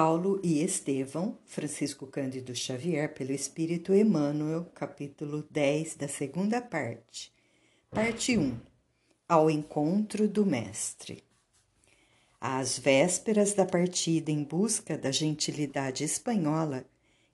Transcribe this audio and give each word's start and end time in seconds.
Paulo 0.00 0.40
e 0.44 0.62
Estevão, 0.62 1.36
Francisco 1.44 2.06
Cândido 2.06 2.54
Xavier, 2.54 3.12
pelo 3.14 3.32
Espírito 3.32 3.92
Emmanuel, 3.92 4.66
capítulo 4.72 5.44
10 5.50 5.96
da 5.96 6.06
segunda 6.06 6.62
parte. 6.62 7.32
Parte 7.90 8.38
1. 8.38 8.60
Ao 9.28 9.50
encontro 9.50 10.28
do 10.28 10.46
Mestre. 10.46 11.24
Às 12.40 12.78
vésperas 12.78 13.54
da 13.54 13.66
partida 13.66 14.30
em 14.30 14.44
busca 14.44 14.96
da 14.96 15.10
gentilidade 15.10 16.04
espanhola, 16.04 16.84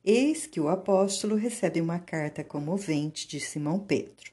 eis 0.02 0.46
que 0.46 0.58
o 0.58 0.68
apóstolo 0.68 1.36
recebe 1.36 1.82
uma 1.82 1.98
carta 1.98 2.42
comovente 2.42 3.28
de 3.28 3.40
Simão 3.40 3.78
Pedro. 3.78 4.32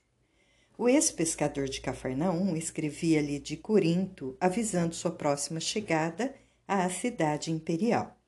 O 0.77 0.87
ex-pescador 0.87 1.67
de 1.67 1.81
Cafarnaum 1.81 2.55
escrevia-lhe 2.55 3.39
de 3.39 3.57
Corinto, 3.57 4.37
avisando 4.39 4.95
sua 4.95 5.11
próxima 5.11 5.59
chegada 5.59 6.33
à 6.65 6.89
cidade 6.89 7.51
imperial. 7.51 8.20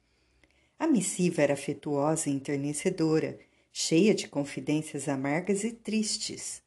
A 0.83 0.87
missiva 0.87 1.41
era 1.41 1.53
afetuosa 1.53 2.29
e 2.29 2.33
enternecedora, 2.33 3.39
cheia 3.71 4.13
de 4.13 4.27
confidências 4.27 5.07
amargas 5.07 5.63
e 5.63 5.71
tristes. 5.71 6.61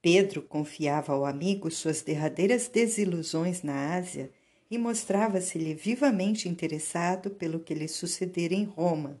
Pedro 0.00 0.40
confiava 0.40 1.12
ao 1.12 1.26
amigo 1.26 1.70
suas 1.70 2.00
derradeiras 2.00 2.66
desilusões 2.66 3.62
na 3.62 3.94
Ásia 3.94 4.30
e 4.70 4.78
mostrava-se-lhe 4.78 5.74
vivamente 5.74 6.48
interessado 6.48 7.28
pelo 7.28 7.60
que 7.60 7.74
lhe 7.74 7.88
sucedera 7.88 8.54
em 8.54 8.64
Roma. 8.64 9.20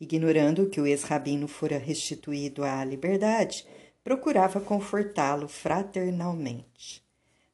Ignorando 0.00 0.68
que 0.68 0.80
o 0.80 0.86
ex-rabino 0.86 1.46
fora 1.46 1.78
restituído 1.78 2.64
à 2.64 2.84
liberdade, 2.84 3.64
procurava 4.02 4.60
confortá-lo 4.60 5.46
fraternalmente. 5.46 7.00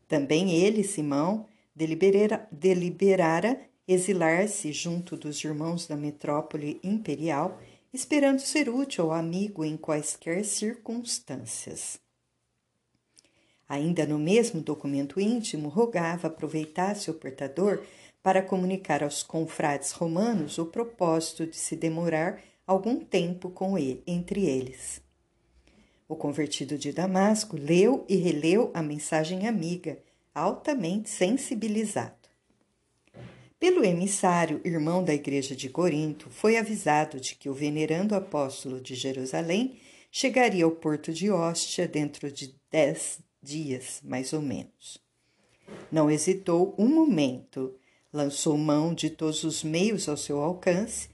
Também 0.09 0.53
ele, 0.53 0.83
Simão, 0.83 1.45
deliberara, 1.77 2.49
deliberara 2.51 3.70
exilar-se 3.93 4.73
junto 4.73 5.17
dos 5.17 5.43
irmãos 5.43 5.89
da 5.89 5.97
metrópole 5.97 6.79
imperial, 6.83 7.61
esperando 7.93 8.39
ser 8.39 8.69
útil 8.69 9.07
ao 9.07 9.13
amigo 9.13 9.65
em 9.65 9.77
quaisquer 9.77 10.45
circunstâncias. 10.45 11.99
Ainda 13.69 14.07
no 14.07 14.19
mesmo 14.19 14.61
documento 14.61 15.21
íntimo, 15.21 15.69
rogava 15.69 16.29
aproveitasse 16.29 17.11
o 17.11 17.15
portador 17.15 17.85
para 18.23 18.43
comunicar 18.43 19.03
aos 19.03 19.25
confrades 19.25 19.91
romanos 19.91 20.59
o 20.59 20.67
propósito 20.67 21.47
de 21.47 21.57
se 21.57 21.75
demorar 21.75 22.41
algum 22.65 23.01
tempo 23.01 23.51
com 23.51 23.77
ele, 23.77 24.05
entre 24.07 24.47
eles. 24.47 25.01
O 26.09 26.15
convertido 26.15 26.79
de 26.79 26.93
Damasco 26.93 27.57
leu 27.57 28.05
e 28.09 28.15
releu 28.15 28.71
a 28.73 28.83
mensagem 28.83 29.49
amiga, 29.49 29.99
altamente 30.33 31.11
sensibilizado. 31.11 32.20
Pelo 33.61 33.85
emissário, 33.85 34.59
irmão 34.65 35.05
da 35.05 35.13
igreja 35.13 35.55
de 35.55 35.69
Corinto, 35.69 36.31
foi 36.31 36.57
avisado 36.57 37.21
de 37.21 37.35
que 37.35 37.47
o 37.47 37.53
venerando 37.53 38.15
apóstolo 38.15 38.81
de 38.81 38.95
Jerusalém 38.95 39.77
chegaria 40.11 40.65
ao 40.65 40.71
porto 40.71 41.13
de 41.13 41.31
Hóstia 41.31 41.87
dentro 41.87 42.33
de 42.33 42.55
dez 42.71 43.21
dias, 43.43 44.01
mais 44.03 44.33
ou 44.33 44.41
menos. 44.41 44.99
Não 45.93 46.11
hesitou 46.11 46.75
um 46.79 46.89
momento, 46.89 47.75
lançou 48.11 48.57
mão 48.57 48.95
de 48.95 49.11
todos 49.11 49.45
os 49.45 49.63
meios 49.63 50.09
ao 50.09 50.17
seu 50.17 50.41
alcance, 50.41 51.11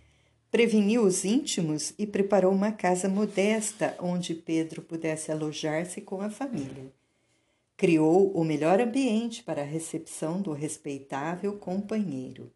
preveniu 0.49 1.03
os 1.03 1.25
íntimos 1.25 1.95
e 1.99 2.07
preparou 2.07 2.53
uma 2.53 2.71
casa 2.71 3.09
modesta 3.09 3.97
onde 4.01 4.37
Pedro 4.37 4.83
pudesse 4.83 5.33
alojar-se 5.33 6.01
com 6.01 6.21
a 6.23 6.31
família 6.31 6.95
criou 7.77 8.33
o 8.33 8.43
melhor 8.43 8.81
ambiente 8.81 9.43
para 9.43 9.61
a 9.61 9.65
recepção 9.65 10.41
do 10.41 10.53
respeitável 10.53 11.59
companheiro. 11.59 12.51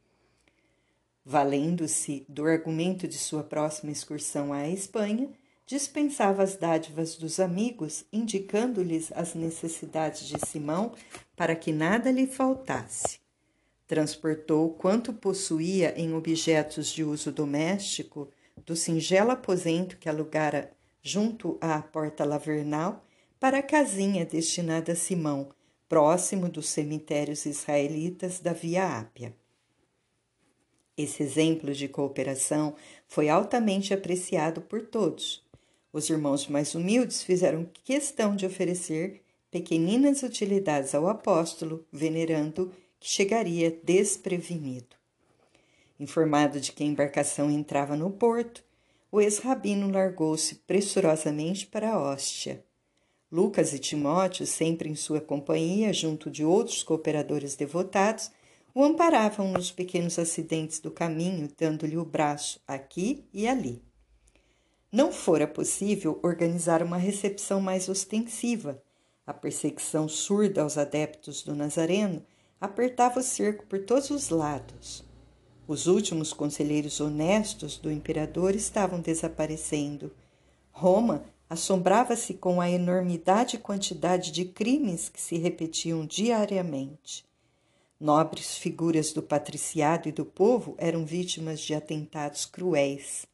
Valendo-se 1.25 2.25
do 2.29 2.47
argumento 2.47 3.07
de 3.07 3.19
sua 3.19 3.45
próxima 3.45 3.93
excursão 3.93 4.53
à 4.53 4.67
Espanha, 4.69 5.31
dispensava 5.67 6.43
as 6.43 6.57
dádivas 6.57 7.17
dos 7.17 7.39
amigos, 7.39 8.05
indicando-lhes 8.11 9.13
as 9.13 9.35
necessidades 9.35 10.27
de 10.27 10.39
Simão 10.47 10.95
para 11.37 11.55
que 11.55 11.71
nada 11.71 12.11
lhe 12.11 12.27
faltasse. 12.27 13.21
Transportou 13.87 14.71
quanto 14.71 15.13
possuía 15.13 15.93
em 15.97 16.15
objetos 16.15 16.91
de 16.91 17.05
uso 17.05 17.31
doméstico 17.31 18.29
do 18.65 18.75
singelo 18.75 19.31
aposento 19.31 19.99
que 19.99 20.09
alugara 20.09 20.73
junto 21.03 21.59
à 21.61 21.81
porta 21.81 22.25
lavernal 22.25 23.05
para 23.41 23.61
a 23.61 23.63
casinha 23.63 24.27
destinada 24.27 24.93
a 24.93 24.95
Simão, 24.95 25.49
próximo 25.89 26.47
dos 26.47 26.69
cemitérios 26.69 27.47
israelitas 27.47 28.39
da 28.39 28.53
Via 28.53 28.99
Ápia. 29.01 29.35
Esse 30.95 31.23
exemplo 31.23 31.73
de 31.73 31.89
cooperação 31.89 32.77
foi 33.09 33.31
altamente 33.31 33.95
apreciado 33.95 34.61
por 34.61 34.83
todos. 34.83 35.43
Os 35.91 36.11
irmãos 36.11 36.49
mais 36.49 36.75
humildes 36.75 37.23
fizeram 37.23 37.67
questão 37.83 38.37
de 38.37 38.45
oferecer 38.45 39.23
pequeninas 39.51 40.23
utilidades 40.23 40.95
ao 40.95 41.09
apóstolo, 41.09 41.87
venerando 41.91 42.71
que 43.01 43.09
chegaria 43.09 43.71
desprevenido. 43.83 44.95
Informado 45.99 46.61
de 46.61 46.73
que 46.73 46.83
a 46.83 46.87
embarcação 46.87 47.51
entrava 47.51 47.97
no 47.97 48.11
porto, 48.11 48.63
o 49.11 49.19
ex-rabino 49.19 49.91
largou-se 49.91 50.57
pressurosamente 50.67 51.67
para 51.67 51.95
a 51.95 51.99
hóstia. 51.99 52.63
Lucas 53.31 53.73
e 53.73 53.79
Timóteo, 53.79 54.45
sempre 54.45 54.89
em 54.89 54.97
sua 54.97 55.21
companhia, 55.21 55.93
junto 55.93 56.29
de 56.29 56.45
outros 56.45 56.83
cooperadores 56.83 57.55
devotados, 57.55 58.31
o 58.75 58.83
amparavam 58.83 59.53
nos 59.53 59.71
pequenos 59.71 60.19
acidentes 60.19 60.81
do 60.81 60.91
caminho, 60.91 61.49
dando-lhe 61.57 61.97
o 61.97 62.05
braço 62.05 62.61
aqui 62.67 63.25
e 63.33 63.47
ali. 63.47 63.83
Não 64.91 65.13
fora 65.13 65.47
possível 65.47 66.19
organizar 66.23 66.83
uma 66.83 66.97
recepção 66.97 67.61
mais 67.61 67.89
ostensiva. 67.89 68.83
A 69.25 69.33
perseguição 69.33 70.09
surda 70.09 70.63
aos 70.63 70.77
adeptos 70.77 71.45
do 71.45 71.55
Nazareno 71.55 72.25
apertava 72.61 73.21
o 73.21 73.23
cerco 73.23 73.65
por 73.67 73.85
todos 73.85 74.11
os 74.11 74.29
lados. 74.29 75.05
Os 75.69 75.87
últimos 75.87 76.33
conselheiros 76.33 77.01
honestos 77.01 77.79
do 77.79 77.93
imperador 77.93 78.57
estavam 78.57 79.01
desaparecendo. 79.01 80.13
Roma 80.73 81.25
assombrava-se 81.51 82.35
com 82.35 82.61
a 82.61 82.71
enormidade 82.71 83.57
e 83.57 83.59
quantidade 83.59 84.31
de 84.31 84.45
crimes 84.45 85.09
que 85.09 85.21
se 85.21 85.37
repetiam 85.37 86.07
diariamente. 86.07 87.27
Nobres 87.99 88.57
figuras 88.57 89.13
do 89.13 89.21
patriciado 89.21 90.09
e 90.09 90.13
do 90.13 90.25
povo 90.25 90.77
eram 90.79 91.05
vítimas 91.05 91.61
de 91.61 91.75
atentados 91.75 92.47
cruéis. 92.47 93.27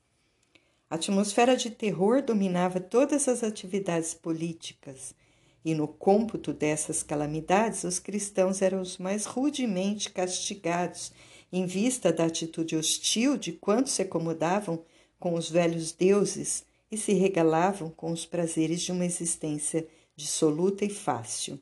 A 0.89 0.95
atmosfera 0.95 1.55
de 1.57 1.69
terror 1.69 2.23
dominava 2.23 2.81
todas 2.81 3.29
as 3.29 3.45
atividades 3.45 4.15
políticas, 4.15 5.15
e 5.63 5.75
no 5.75 5.87
cômputo 5.87 6.55
dessas 6.55 7.03
calamidades, 7.03 7.85
os 7.85 7.99
cristãos 7.99 8.63
eram 8.63 8.81
os 8.81 8.97
mais 8.97 9.27
rudemente 9.27 10.11
castigados 10.11 11.13
em 11.53 11.67
vista 11.67 12.11
da 12.13 12.25
atitude 12.25 12.77
hostil 12.77 13.37
de 13.37 13.53
quantos 13.53 13.93
se 13.93 14.03
acomodavam 14.03 14.83
com 15.19 15.35
os 15.35 15.51
velhos 15.51 15.93
deuses 15.93 16.65
e 16.97 16.99
se 16.99 17.13
regalavam 17.13 17.91
com 17.91 18.11
os 18.11 18.25
prazeres 18.25 18.81
de 18.81 18.91
uma 18.91 19.05
existência 19.05 19.87
dissoluta 20.17 20.83
e 20.83 20.89
fácil. 20.89 21.61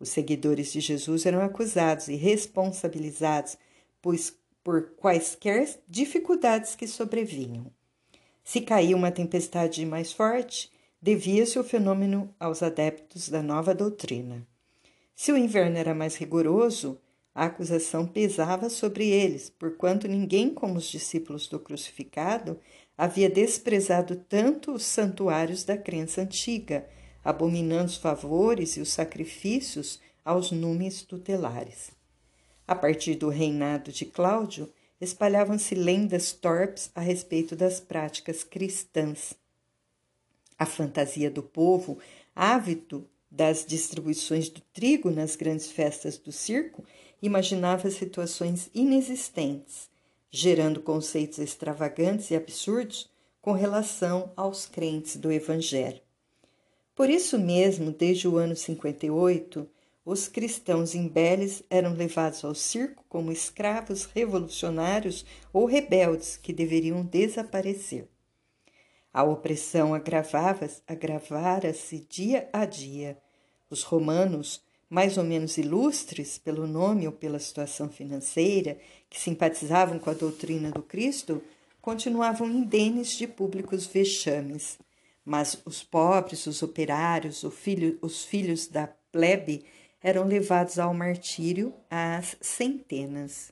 Os 0.00 0.08
seguidores 0.08 0.72
de 0.72 0.80
Jesus 0.80 1.24
eram 1.24 1.40
acusados 1.40 2.08
e 2.08 2.16
responsabilizados 2.16 3.56
pois, 4.02 4.36
por 4.64 4.96
quaisquer 4.96 5.78
dificuldades 5.88 6.74
que 6.74 6.88
sobrevinham. 6.88 7.70
Se 8.42 8.60
caía 8.60 8.96
uma 8.96 9.12
tempestade 9.12 9.86
mais 9.86 10.12
forte, 10.12 10.72
devia-se 11.00 11.56
o 11.56 11.62
fenômeno 11.62 12.34
aos 12.38 12.64
adeptos 12.64 13.28
da 13.28 13.44
nova 13.44 13.72
doutrina. 13.72 14.44
Se 15.14 15.30
o 15.30 15.36
inverno 15.36 15.78
era 15.78 15.94
mais 15.94 16.16
rigoroso, 16.16 17.00
a 17.32 17.44
acusação 17.44 18.08
pesava 18.08 18.68
sobre 18.68 19.08
eles, 19.08 19.50
porquanto 19.50 20.08
ninguém, 20.08 20.52
como 20.52 20.78
os 20.78 20.86
discípulos 20.86 21.46
do 21.46 21.60
crucificado, 21.60 22.58
havia 22.96 23.28
desprezado 23.28 24.16
tanto 24.16 24.72
os 24.72 24.84
santuários 24.84 25.64
da 25.64 25.76
crença 25.76 26.22
antiga, 26.22 26.88
abominando 27.22 27.86
os 27.86 27.96
favores 27.96 28.76
e 28.76 28.80
os 28.80 28.90
sacrifícios 28.90 30.00
aos 30.24 30.50
numes 30.50 31.02
tutelares. 31.02 31.90
A 32.66 32.74
partir 32.74 33.16
do 33.16 33.28
reinado 33.28 33.92
de 33.92 34.06
Cláudio, 34.06 34.72
espalhavam-se 35.00 35.74
lendas 35.74 36.32
torpes 36.32 36.90
a 36.94 37.00
respeito 37.00 37.54
das 37.54 37.80
práticas 37.80 38.42
cristãs. 38.42 39.34
A 40.58 40.64
fantasia 40.64 41.30
do 41.30 41.42
povo, 41.42 41.98
ávido 42.34 43.06
das 43.30 43.66
distribuições 43.66 44.48
do 44.48 44.60
trigo 44.72 45.10
nas 45.10 45.36
grandes 45.36 45.70
festas 45.70 46.16
do 46.16 46.32
circo, 46.32 46.82
imaginava 47.20 47.90
situações 47.90 48.70
inexistentes 48.74 49.90
gerando 50.30 50.80
conceitos 50.80 51.38
extravagantes 51.38 52.30
e 52.30 52.36
absurdos 52.36 53.10
com 53.40 53.52
relação 53.52 54.32
aos 54.36 54.66
crentes 54.66 55.16
do 55.16 55.30
Evangelho. 55.30 56.00
Por 56.94 57.10
isso 57.10 57.38
mesmo, 57.38 57.90
desde 57.90 58.26
o 58.26 58.36
ano 58.36 58.56
58, 58.56 59.68
os 60.04 60.28
cristãos 60.28 60.94
imbeles 60.94 61.62
eram 61.68 61.92
levados 61.92 62.44
ao 62.44 62.54
circo 62.54 63.04
como 63.08 63.32
escravos 63.32 64.04
revolucionários 64.04 65.26
ou 65.52 65.66
rebeldes 65.66 66.36
que 66.36 66.52
deveriam 66.52 67.04
desaparecer. 67.04 68.08
A 69.12 69.24
opressão 69.24 69.94
agravava-se 69.94 70.82
agravara 70.86 71.74
dia 72.08 72.48
a 72.52 72.64
dia. 72.64 73.18
Os 73.68 73.82
romanos, 73.82 74.62
mais 74.88 75.18
ou 75.18 75.24
menos 75.24 75.58
ilustres 75.58 76.38
pelo 76.38 76.66
nome 76.66 77.06
ou 77.06 77.12
pela 77.12 77.38
situação 77.38 77.88
financeira, 77.88 78.78
que 79.08 79.20
simpatizavam 79.20 79.98
com 79.98 80.10
a 80.10 80.14
doutrina 80.14 80.70
do 80.70 80.82
Cristo, 80.82 81.42
continuavam 81.80 82.50
indenes 82.50 83.16
de 83.16 83.26
públicos 83.26 83.86
vexames. 83.86 84.78
Mas 85.24 85.60
os 85.64 85.82
pobres, 85.82 86.46
os 86.46 86.62
operários, 86.62 87.44
filho, 87.52 87.98
os 88.00 88.24
filhos 88.24 88.66
da 88.66 88.88
plebe 89.10 89.64
eram 90.02 90.24
levados 90.24 90.78
ao 90.78 90.94
martírio 90.94 91.74
às 91.90 92.36
centenas. 92.40 93.50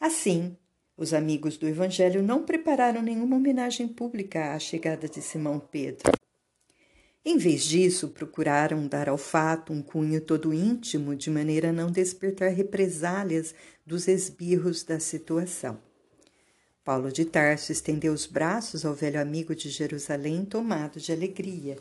Assim, 0.00 0.56
os 0.96 1.12
amigos 1.12 1.56
do 1.56 1.68
Evangelho 1.68 2.22
não 2.22 2.44
prepararam 2.44 3.02
nenhuma 3.02 3.36
homenagem 3.36 3.86
pública 3.86 4.54
à 4.54 4.58
chegada 4.58 5.08
de 5.08 5.20
Simão 5.20 5.60
Pedro. 5.60 6.15
Em 7.28 7.38
vez 7.38 7.64
disso, 7.64 8.10
procuraram 8.10 8.86
dar 8.86 9.08
ao 9.08 9.18
fato 9.18 9.72
um 9.72 9.82
cunho 9.82 10.20
todo 10.20 10.54
íntimo, 10.54 11.16
de 11.16 11.28
maneira 11.28 11.70
a 11.70 11.72
não 11.72 11.90
despertar 11.90 12.52
represálias 12.52 13.52
dos 13.84 14.06
esbirros 14.06 14.84
da 14.84 15.00
situação. 15.00 15.76
Paulo 16.84 17.10
de 17.10 17.24
Tarso 17.24 17.72
estendeu 17.72 18.12
os 18.12 18.26
braços 18.26 18.86
ao 18.86 18.94
velho 18.94 19.20
amigo 19.20 19.56
de 19.56 19.68
Jerusalém, 19.68 20.44
tomado 20.44 21.00
de 21.00 21.10
alegria. 21.10 21.76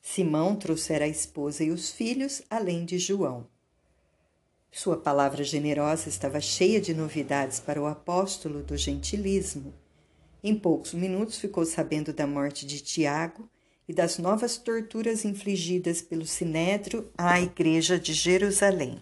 Simão 0.00 0.54
trouxera 0.54 1.04
a 1.04 1.08
esposa 1.08 1.64
e 1.64 1.72
os 1.72 1.90
filhos, 1.90 2.42
além 2.48 2.84
de 2.84 2.96
João. 2.96 3.44
Sua 4.70 4.96
palavra 4.96 5.42
generosa 5.42 6.08
estava 6.08 6.40
cheia 6.40 6.80
de 6.80 6.94
novidades 6.94 7.58
para 7.58 7.82
o 7.82 7.86
apóstolo 7.86 8.62
do 8.62 8.76
gentilismo. 8.76 9.74
Em 10.44 10.56
poucos 10.56 10.94
minutos 10.94 11.38
ficou 11.38 11.66
sabendo 11.66 12.12
da 12.12 12.24
morte 12.24 12.64
de 12.64 12.80
Tiago 12.80 13.50
e 13.88 13.92
das 13.92 14.18
novas 14.18 14.56
torturas 14.56 15.24
infligidas 15.24 16.02
pelo 16.02 16.26
Sinédrio 16.26 17.08
à 17.16 17.40
igreja 17.40 17.98
de 17.98 18.12
Jerusalém. 18.12 19.00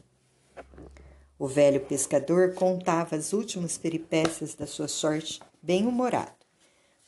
O 1.39 1.47
velho 1.47 1.81
pescador 1.81 2.55
contava 2.55 3.17
as 3.17 3.33
últimas 3.33 3.77
peripécias 3.77 4.55
da 4.55 4.67
sua 4.67 4.89
sorte, 4.89 5.41
bem-humorado. 5.63 6.33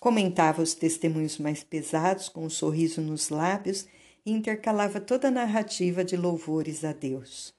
Comentava 0.01 0.63
os 0.63 0.75
testemunhos 0.75 1.39
mais 1.39 1.63
pesados 1.63 2.29
com 2.29 2.45
um 2.45 2.51
sorriso 2.51 3.01
nos 3.01 3.29
lábios 3.29 3.87
e 4.25 4.33
intercalava 4.33 5.01
toda 5.01 5.29
a 5.29 5.31
narrativa 5.31 6.05
de 6.05 6.17
louvores 6.17 6.85
a 6.85 6.93
Deus. 6.93 7.55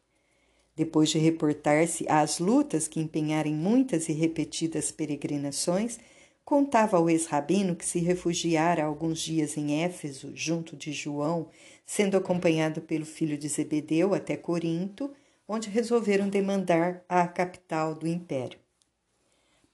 Depois 0.75 1.09
de 1.09 1.17
reportar-se 1.17 2.05
às 2.07 2.37
lutas 2.37 2.87
que 2.87 2.99
empenharam 2.99 3.49
em 3.49 3.55
muitas 3.55 4.09
e 4.09 4.13
repetidas 4.13 4.91
peregrinações, 4.91 5.97
contava 6.47 6.95
ao 6.95 7.09
ex-rabino 7.09 7.75
que 7.75 7.83
se 7.83 7.99
refugiara 7.99 8.85
alguns 8.85 9.19
dias 9.19 9.57
em 9.57 9.83
Éfeso, 9.83 10.31
junto 10.33 10.77
de 10.77 10.93
João, 10.93 11.49
sendo 11.85 12.15
acompanhado 12.15 12.79
pelo 12.79 13.05
filho 13.05 13.37
de 13.37 13.49
Zebedeu 13.49 14.13
até 14.13 14.37
Corinto, 14.37 15.11
onde 15.45 15.69
resolveram 15.69 16.29
demandar 16.29 17.03
a 17.09 17.27
capital 17.27 17.93
do 17.93 18.07
império. 18.07 18.57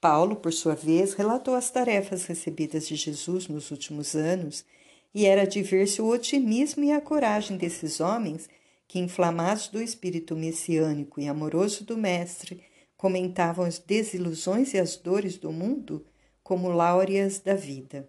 Paulo, 0.00 0.34
por 0.34 0.52
sua 0.52 0.74
vez, 0.74 1.14
relatou 1.14 1.54
as 1.54 1.70
tarefas 1.70 2.24
recebidas 2.24 2.88
de 2.88 2.96
Jesus 2.96 3.46
nos 3.46 3.70
últimos 3.70 4.16
anos 4.16 4.64
e 5.14 5.26
era 5.26 5.46
de 5.46 5.62
ver-se 5.62 6.02
o 6.02 6.08
otimismo 6.08 6.82
e 6.82 6.90
a 6.90 7.00
coragem 7.00 7.56
desses 7.56 8.00
homens 8.00 8.48
que, 8.88 8.98
inflamados 8.98 9.68
do 9.68 9.80
espírito 9.80 10.34
messiânico 10.34 11.20
e 11.20 11.28
amoroso 11.28 11.84
do 11.84 11.96
Mestre, 11.96 12.64
comentavam 12.96 13.64
as 13.64 13.78
desilusões 13.78 14.74
e 14.74 14.78
as 14.80 14.96
dores 14.96 15.38
do 15.38 15.52
mundo 15.52 16.04
como 16.44 16.68
láureas 16.68 17.40
da 17.40 17.54
vida. 17.54 18.06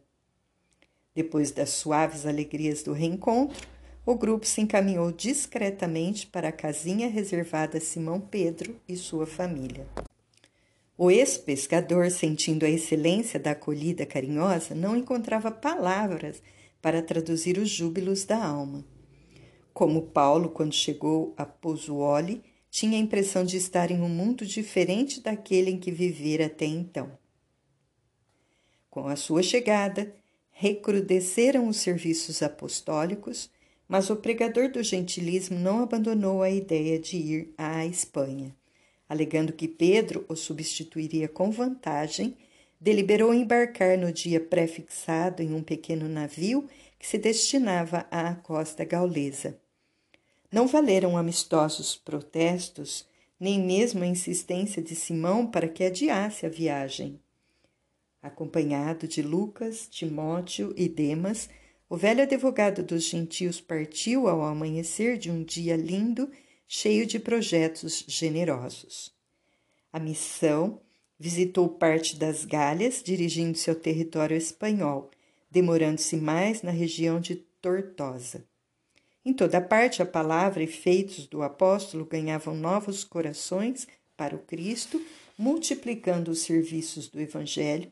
Depois 1.15 1.51
das 1.51 1.69
suaves 1.69 2.25
alegrias 2.25 2.83
do 2.83 2.91
reencontro, 2.91 3.65
o 4.05 4.13
grupo 4.13 4.45
se 4.45 4.59
encaminhou 4.59 5.11
discretamente 5.11 6.27
para 6.27 6.49
a 6.49 6.51
casinha 6.51 7.07
reservada 7.07 7.77
a 7.77 7.81
Simão 7.81 8.19
Pedro 8.19 8.75
e 8.87 8.97
sua 8.97 9.25
família. 9.25 9.87
O 10.97 11.09
ex-pescador, 11.09 12.11
sentindo 12.11 12.65
a 12.65 12.69
excelência 12.69 13.39
da 13.39 13.51
acolhida 13.51 14.05
carinhosa, 14.05 14.75
não 14.75 14.95
encontrava 14.95 15.49
palavras 15.49 16.43
para 16.81 17.01
traduzir 17.01 17.57
os 17.57 17.69
júbilos 17.69 18.25
da 18.25 18.45
alma. 18.45 18.85
Como 19.73 20.03
Paulo, 20.03 20.49
quando 20.49 20.73
chegou 20.73 21.33
a 21.35 21.45
Pozzuoli, 21.45 22.43
tinha 22.69 22.97
a 22.97 23.01
impressão 23.01 23.45
de 23.45 23.55
estar 23.57 23.91
em 23.91 24.01
um 24.01 24.09
mundo 24.09 24.45
diferente 24.45 25.21
daquele 25.21 25.71
em 25.71 25.79
que 25.79 25.91
vivera 25.91 26.45
até 26.47 26.65
então. 26.65 27.11
Com 28.95 29.09
a 29.09 29.15
sua 29.17 29.43
chegada, 29.43 30.15
recrudesceram 30.51 31.67
os 31.67 31.75
serviços 31.77 32.41
apostólicos, 32.41 33.51
mas 33.87 34.09
o 34.09 34.15
pregador 34.15 34.71
do 34.71 34.81
gentilismo 34.81 35.59
não 35.59 35.83
abandonou 35.83 36.41
a 36.41 36.49
ideia 36.49 36.97
de 36.97 37.17
ir 37.17 37.53
à 37.57 37.85
Espanha 37.85 38.55
alegando 39.07 39.53
que 39.53 39.67
Pedro 39.67 40.25
o 40.27 40.35
substituiria 40.35 41.27
com 41.27 41.51
vantagem, 41.51 42.35
deliberou 42.79 43.33
embarcar 43.33 43.97
no 43.97 44.11
dia 44.11 44.39
pré-fixado 44.39 45.41
em 45.41 45.53
um 45.53 45.63
pequeno 45.63 46.09
navio 46.09 46.67
que 46.99 47.07
se 47.07 47.17
destinava 47.17 48.05
à 48.11 48.33
costa 48.35 48.83
gaulesa. 48.83 49.57
Não 50.51 50.67
valeram 50.67 51.17
amistosos 51.17 51.95
protestos, 51.95 53.05
nem 53.39 53.59
mesmo 53.59 54.03
a 54.03 54.07
insistência 54.07 54.81
de 54.81 54.95
Simão 54.95 55.45
para 55.45 55.67
que 55.67 55.83
adiasse 55.83 56.45
a 56.45 56.49
viagem. 56.49 57.19
Acompanhado 58.25 59.07
de 59.07 59.21
Lucas, 59.21 59.87
Timóteo 59.87 60.73
e 60.75 60.89
Demas, 60.89 61.47
o 61.87 61.95
velho 61.95 62.23
advogado 62.23 62.81
dos 62.81 63.03
gentios 63.03 63.61
partiu 63.61 64.27
ao 64.27 64.41
amanhecer 64.41 65.19
de 65.19 65.29
um 65.29 65.43
dia 65.43 65.77
lindo 65.77 66.27
cheio 66.67 67.05
de 67.05 67.19
projetos 67.19 68.03
generosos. 68.07 69.13
A 69.93 69.99
missão 69.99 70.81
visitou 71.19 71.69
parte 71.69 72.15
das 72.15 72.45
Galhas, 72.45 73.03
dirigindo-se 73.03 73.69
ao 73.69 73.75
território 73.75 74.35
espanhol, 74.35 75.11
demorando-se 75.51 76.17
mais 76.17 76.63
na 76.63 76.71
região 76.71 77.19
de 77.19 77.35
Tortosa. 77.61 78.43
Em 79.23 79.33
toda 79.33 79.61
parte, 79.61 80.01
a 80.01 80.05
palavra 80.05 80.63
e 80.63 80.67
feitos 80.67 81.27
do 81.27 81.43
apóstolo 81.43 82.03
ganhavam 82.05 82.55
novos 82.55 83.03
corações 83.03 83.87
para 84.17 84.35
o 84.35 84.39
Cristo, 84.39 84.99
multiplicando 85.37 86.31
os 86.31 86.39
serviços 86.39 87.07
do 87.07 87.21
Evangelho 87.21 87.91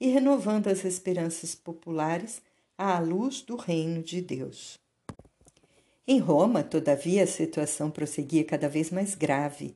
e 0.00 0.08
renovando 0.08 0.68
as 0.68 0.84
esperanças 0.84 1.54
populares 1.54 2.42
à 2.76 2.98
luz 2.98 3.40
do 3.42 3.56
reino 3.56 4.02
de 4.02 4.20
Deus. 4.20 4.78
Em 6.06 6.18
Roma, 6.18 6.62
todavia, 6.62 7.24
a 7.24 7.26
situação 7.26 7.90
prosseguia 7.90 8.44
cada 8.44 8.68
vez 8.68 8.90
mais 8.90 9.14
grave. 9.14 9.74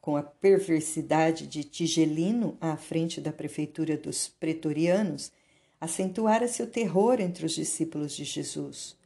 Com 0.00 0.16
a 0.16 0.22
perversidade 0.22 1.46
de 1.46 1.64
Tigelino 1.64 2.58
à 2.60 2.76
frente 2.76 3.20
da 3.20 3.32
prefeitura 3.32 3.96
dos 3.96 4.28
pretorianos, 4.28 5.32
acentuara-se 5.80 6.62
o 6.62 6.66
terror 6.66 7.20
entre 7.20 7.46
os 7.46 7.52
discípulos 7.52 8.14
de 8.14 8.24
Jesus. 8.24 8.96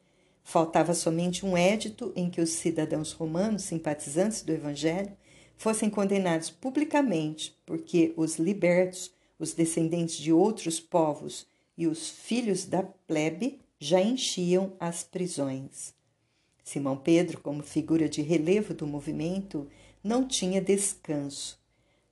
Faltava 0.42 0.94
somente 0.94 1.44
um 1.44 1.56
édito 1.56 2.12
em 2.16 2.30
que 2.30 2.40
os 2.40 2.50
cidadãos 2.50 3.12
romanos 3.12 3.62
simpatizantes 3.62 4.42
do 4.42 4.52
Evangelho 4.52 5.12
fossem 5.56 5.88
condenados 5.88 6.50
publicamente, 6.50 7.56
porque 7.64 8.12
os 8.16 8.38
libertos, 8.38 9.12
os 9.38 9.52
descendentes 9.52 10.16
de 10.16 10.32
outros 10.32 10.80
povos 10.80 11.46
e 11.76 11.86
os 11.86 12.08
filhos 12.08 12.64
da 12.64 12.82
plebe 12.82 13.60
já 13.78 14.00
enchiam 14.00 14.72
as 14.80 15.02
prisões. 15.02 15.94
Simão 16.64 16.96
Pedro, 16.96 17.40
como 17.40 17.62
figura 17.62 18.08
de 18.08 18.22
relevo 18.22 18.74
do 18.74 18.86
movimento, 18.86 19.68
não 20.02 20.26
tinha 20.26 20.60
descanso. 20.60 21.58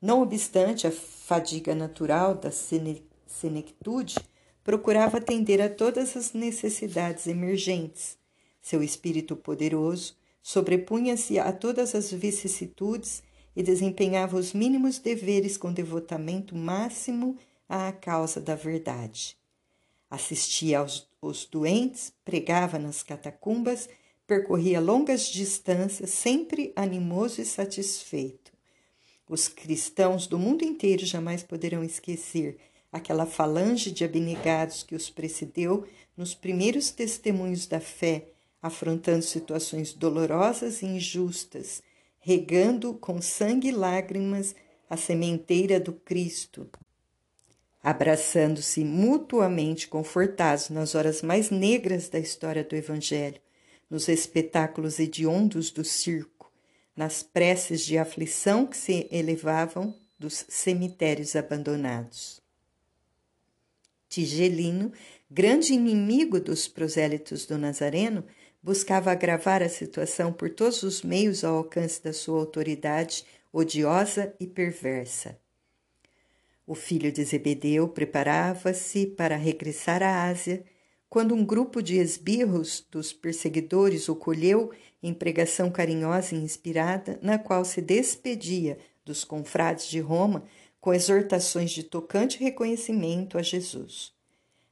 Não 0.00 0.22
obstante 0.22 0.86
a 0.86 0.92
fadiga 0.92 1.74
natural 1.74 2.34
da 2.34 2.50
senectude, 2.50 4.16
procurava 4.62 5.18
atender 5.18 5.60
a 5.60 5.68
todas 5.68 6.16
as 6.16 6.32
necessidades 6.32 7.26
emergentes. 7.26 8.18
Seu 8.60 8.82
espírito 8.82 9.34
poderoso 9.34 10.14
sobrepunha-se 10.42 11.38
a 11.38 11.52
todas 11.52 11.94
as 11.94 12.12
vicissitudes 12.12 13.22
e 13.54 13.62
desempenhava 13.62 14.36
os 14.36 14.52
mínimos 14.52 14.98
deveres 14.98 15.56
com 15.56 15.72
devotamento 15.72 16.56
máximo 16.56 17.36
à 17.68 17.92
causa 17.92 18.40
da 18.40 18.54
verdade. 18.54 19.36
Assistia 20.10 20.78
aos, 20.78 21.08
doentes, 21.50 22.12
pregava 22.24 22.78
nas 22.78 23.02
catacumbas 23.02 23.88
percorria 24.26 24.80
longas 24.80 25.26
distâncias, 25.26 26.10
sempre 26.10 26.72
animoso 26.74 27.40
e 27.40 27.44
satisfeito. 27.44 28.52
Os 29.28 29.48
cristãos 29.48 30.26
do 30.26 30.38
mundo 30.38 30.64
inteiro 30.64 31.04
jamais 31.04 31.42
poderão 31.42 31.82
esquecer 31.82 32.58
aquela 32.92 33.26
falange 33.26 33.90
de 33.90 34.04
abnegados 34.04 34.82
que 34.82 34.94
os 34.94 35.10
precedeu 35.10 35.86
nos 36.16 36.34
primeiros 36.34 36.90
testemunhos 36.90 37.66
da 37.66 37.80
fé, 37.80 38.28
afrontando 38.62 39.22
situações 39.22 39.92
dolorosas 39.92 40.80
e 40.80 40.86
injustas, 40.86 41.82
regando 42.26 42.94
com 42.94 43.20
sangue 43.20 43.68
e 43.68 43.70
lágrimas 43.70 44.56
a 44.88 44.96
sementeira 44.96 45.78
do 45.78 45.92
Cristo, 45.92 46.66
abraçando-se 47.82 48.82
mutuamente 48.82 49.86
confortados 49.86 50.70
nas 50.70 50.94
horas 50.94 51.20
mais 51.20 51.50
negras 51.50 52.08
da 52.08 52.18
história 52.18 52.64
do 52.64 52.74
Evangelho, 52.74 53.38
nos 53.90 54.08
espetáculos 54.08 54.98
hediondos 54.98 55.70
do 55.70 55.84
circo, 55.84 56.50
nas 56.96 57.22
preces 57.22 57.82
de 57.82 57.98
aflição 57.98 58.66
que 58.66 58.78
se 58.78 59.06
elevavam 59.12 59.94
dos 60.18 60.46
cemitérios 60.48 61.36
abandonados. 61.36 62.40
Tigelino, 64.08 64.90
grande 65.30 65.74
inimigo 65.74 66.40
dos 66.40 66.66
prosélitos 66.68 67.44
do 67.44 67.58
Nazareno, 67.58 68.24
buscava 68.64 69.12
agravar 69.12 69.62
a 69.62 69.68
situação 69.68 70.32
por 70.32 70.48
todos 70.48 70.82
os 70.82 71.02
meios 71.02 71.44
ao 71.44 71.58
alcance 71.58 72.02
da 72.02 72.14
sua 72.14 72.40
autoridade 72.40 73.22
odiosa 73.52 74.34
e 74.40 74.46
perversa. 74.46 75.38
O 76.66 76.74
filho 76.74 77.12
de 77.12 77.22
Zebedeu 77.22 77.86
preparava-se 77.86 79.06
para 79.06 79.36
regressar 79.36 80.02
à 80.02 80.24
Ásia 80.24 80.64
quando 81.10 81.34
um 81.34 81.44
grupo 81.44 81.82
de 81.82 81.98
esbirros 81.98 82.82
dos 82.90 83.12
perseguidores 83.12 84.08
o 84.08 84.16
colheu 84.16 84.72
em 85.02 85.12
pregação 85.12 85.70
carinhosa 85.70 86.34
e 86.34 86.38
inspirada, 86.38 87.18
na 87.20 87.38
qual 87.38 87.66
se 87.66 87.82
despedia 87.82 88.78
dos 89.04 89.24
confrades 89.24 89.86
de 89.88 90.00
Roma 90.00 90.42
com 90.80 90.94
exortações 90.94 91.70
de 91.70 91.82
tocante 91.82 92.42
reconhecimento 92.42 93.36
a 93.36 93.42
Jesus. 93.42 94.14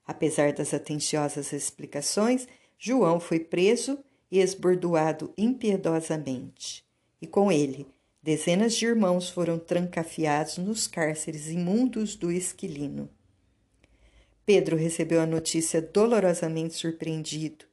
Apesar 0.06 0.54
das 0.54 0.72
atenciosas 0.72 1.52
explicações, 1.52 2.48
João 2.84 3.20
foi 3.20 3.38
preso 3.38 3.96
e 4.28 4.40
esbordoado 4.40 5.32
impiedosamente. 5.38 6.84
E 7.20 7.28
com 7.28 7.52
ele, 7.52 7.86
dezenas 8.20 8.74
de 8.74 8.84
irmãos 8.84 9.30
foram 9.30 9.56
trancafiados 9.56 10.58
nos 10.58 10.88
cárceres 10.88 11.46
imundos 11.46 12.16
do 12.16 12.32
Esquilino. 12.32 13.08
Pedro 14.44 14.76
recebeu 14.76 15.20
a 15.20 15.26
notícia 15.26 15.80
dolorosamente 15.80 16.74
surpreendido. 16.74 17.66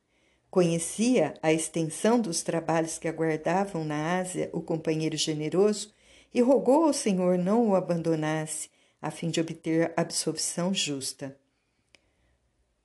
Conhecia 0.52 1.34
a 1.42 1.52
extensão 1.52 2.22
dos 2.22 2.44
trabalhos 2.44 3.00
que 3.00 3.08
aguardavam 3.08 3.84
na 3.84 4.20
Ásia 4.20 4.52
o 4.54 4.62
companheiro 4.62 5.18
generoso 5.18 5.92
e 6.32 6.40
rogou 6.40 6.86
ao 6.86 6.94
Senhor 6.94 7.36
não 7.36 7.70
o 7.70 7.76
abandonasse, 7.76 8.70
a 9.02 9.10
fim 9.10 9.32
de 9.32 9.42
obter 9.42 9.92
absolvição 9.98 10.72
justa. 10.72 11.36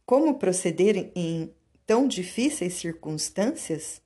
Como 0.06 0.38
proceder 0.38 1.12
em 1.14 1.52
tão 1.86 2.06
difíceis 2.06 2.74
circunstâncias, 2.74 4.00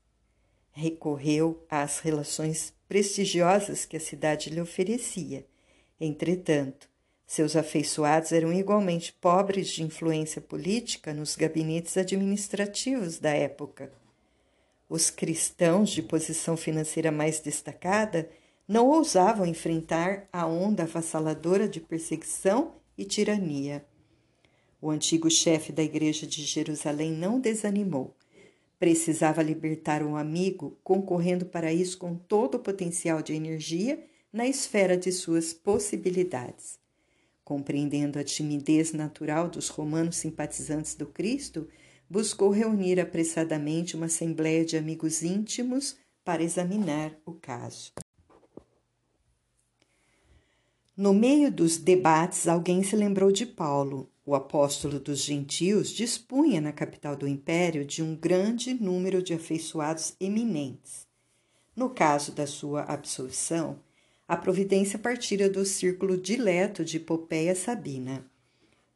recorreu 0.72 1.64
às 1.68 1.98
relações 1.98 2.72
prestigiosas 2.88 3.84
que 3.84 3.96
a 3.96 4.00
cidade 4.00 4.50
lhe 4.50 4.60
oferecia. 4.60 5.46
Entretanto, 6.00 6.88
seus 7.26 7.56
afeiçoados 7.56 8.32
eram 8.32 8.52
igualmente 8.52 9.12
pobres 9.12 9.68
de 9.68 9.82
influência 9.82 10.40
política 10.40 11.12
nos 11.12 11.36
gabinetes 11.36 11.96
administrativos 11.96 13.18
da 13.18 13.30
época. 13.30 13.92
Os 14.88 15.10
cristãos 15.10 15.90
de 15.90 16.02
posição 16.02 16.56
financeira 16.56 17.12
mais 17.12 17.40
destacada 17.40 18.30
não 18.66 18.88
ousavam 18.88 19.44
enfrentar 19.44 20.26
a 20.32 20.46
onda 20.46 20.84
avassaladora 20.84 21.68
de 21.68 21.80
perseguição 21.80 22.76
e 22.96 23.04
tirania. 23.04 23.84
O 24.80 24.90
antigo 24.90 25.28
chefe 25.30 25.72
da 25.72 25.82
igreja 25.82 26.26
de 26.26 26.42
Jerusalém 26.42 27.10
não 27.10 27.40
desanimou. 27.40 28.14
Precisava 28.78 29.42
libertar 29.42 30.04
um 30.04 30.16
amigo, 30.16 30.78
concorrendo 30.84 31.46
para 31.46 31.72
isso 31.72 31.98
com 31.98 32.14
todo 32.14 32.54
o 32.54 32.60
potencial 32.60 33.20
de 33.20 33.32
energia 33.32 34.00
na 34.32 34.46
esfera 34.46 34.96
de 34.96 35.10
suas 35.10 35.52
possibilidades. 35.52 36.78
Compreendendo 37.44 38.18
a 38.18 38.24
timidez 38.24 38.92
natural 38.92 39.48
dos 39.48 39.68
romanos 39.68 40.16
simpatizantes 40.16 40.94
do 40.94 41.06
Cristo, 41.06 41.66
buscou 42.08 42.50
reunir 42.50 43.00
apressadamente 43.00 43.96
uma 43.96 44.06
assembleia 44.06 44.64
de 44.64 44.76
amigos 44.76 45.22
íntimos 45.22 45.96
para 46.24 46.42
examinar 46.42 47.18
o 47.26 47.32
caso. 47.32 47.92
No 50.96 51.14
meio 51.14 51.50
dos 51.50 51.78
debates, 51.78 52.46
alguém 52.46 52.82
se 52.82 52.96
lembrou 52.96 53.32
de 53.32 53.46
Paulo, 53.46 54.10
o 54.28 54.34
apóstolo 54.34 55.00
dos 55.00 55.20
gentios 55.20 55.88
dispunha 55.88 56.60
na 56.60 56.70
capital 56.70 57.16
do 57.16 57.26
império 57.26 57.82
de 57.82 58.02
um 58.02 58.14
grande 58.14 58.74
número 58.74 59.22
de 59.22 59.32
afeiçoados 59.32 60.14
eminentes. 60.20 61.06
No 61.74 61.88
caso 61.88 62.32
da 62.32 62.46
sua 62.46 62.82
absolvição, 62.82 63.80
a 64.28 64.36
providência 64.36 64.98
partira 64.98 65.48
do 65.48 65.64
círculo 65.64 66.14
dileto 66.14 66.84
de 66.84 67.00
Popeia 67.00 67.54
Sabina. 67.54 68.22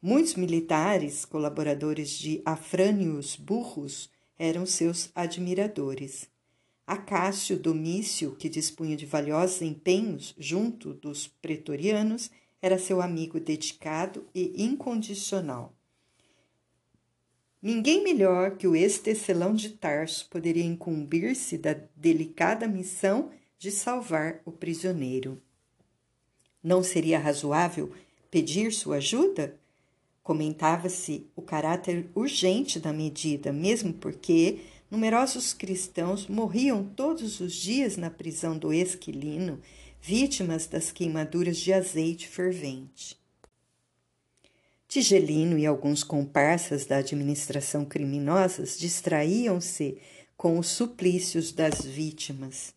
Muitos 0.03 0.35
militares, 0.35 1.25
colaboradores 1.25 2.11
de 2.11 2.43
Afrânios 2.45 3.35
Burros, 3.35 4.11
eram 4.39 4.67
seus 4.67 5.09
admiradores. 5.15 6.29
Acácio 6.87 7.59
Domício, 7.59 8.37
que 8.37 8.51
dispunha 8.51 8.99
de 8.99 9.07
valiosos 9.07 9.63
empenhos 9.63 10.35
junto 10.39 10.93
dos 10.93 11.27
pretorianos, 11.27 12.31
era 12.63 12.79
seu 12.79 13.03
amigo 13.03 13.41
dedicado 13.41 14.25
e 14.33 14.63
incondicional. 14.63 15.75
Ninguém 17.61 18.03
melhor 18.03 18.57
que 18.57 18.67
o 18.67 18.75
ex-tecelão 18.75 19.53
de 19.53 19.71
Tarso 19.71 20.29
poderia 20.31 20.65
incumbir-se 20.65 21.59
da 21.59 21.77
delicada 21.97 22.67
missão 22.69 23.31
de 23.59 23.71
salvar 23.71 24.41
o 24.45 24.53
prisioneiro. 24.53 25.41
Não 26.63 26.83
seria 26.83 27.19
razoável 27.19 27.93
pedir 28.31 28.73
sua 28.73 28.97
ajuda? 28.97 29.57
Comentava-se 30.23 31.27
o 31.35 31.43
caráter 31.43 32.09
urgente 32.15 32.79
da 32.79 32.93
medida, 32.93 33.53
mesmo 33.53 33.93
porque 33.93 34.61
numerosos 34.89 35.53
cristãos 35.53 36.29
morriam 36.29 36.85
todos 36.85 37.41
os 37.41 37.53
dias 37.53 37.97
na 37.97 38.11
prisão 38.11 38.57
do 38.57 38.73
Esquilino 38.73 39.61
vítimas 40.05 40.67
das 40.67 40.91
queimaduras 40.91 41.57
de 41.59 41.73
azeite 41.73 42.27
fervente. 42.27 43.17
Tigelino 44.89 45.57
e 45.57 45.65
alguns 45.65 46.03
comparsas 46.03 46.85
da 46.85 46.97
administração 46.97 47.85
criminosas 47.85 48.77
distraíam-se 48.77 49.99
com 50.37 50.59
os 50.59 50.67
suplícios 50.67 51.53
das 51.53 51.83
vítimas. 51.85 52.75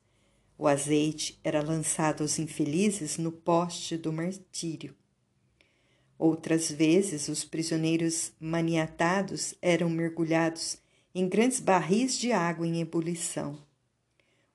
O 0.56 0.68
azeite 0.68 1.40
era 1.44 1.64
lançado 1.64 2.22
aos 2.22 2.38
infelizes 2.38 3.18
no 3.18 3.32
poste 3.32 3.98
do 3.98 4.14
martírio. 4.14 4.96
Outras 6.20 6.72
vezes, 6.72 7.28
os 7.28 7.44
prisioneiros 7.44 8.34
maniatados 8.40 9.56
eram 9.64 9.90
mergulhados 9.90 10.78
em 11.14 11.28
grandes 11.28 11.60
barris 11.60 12.20
de 12.20 12.32
água 12.32 12.68
em 12.68 12.82
ebulição. 12.82 13.65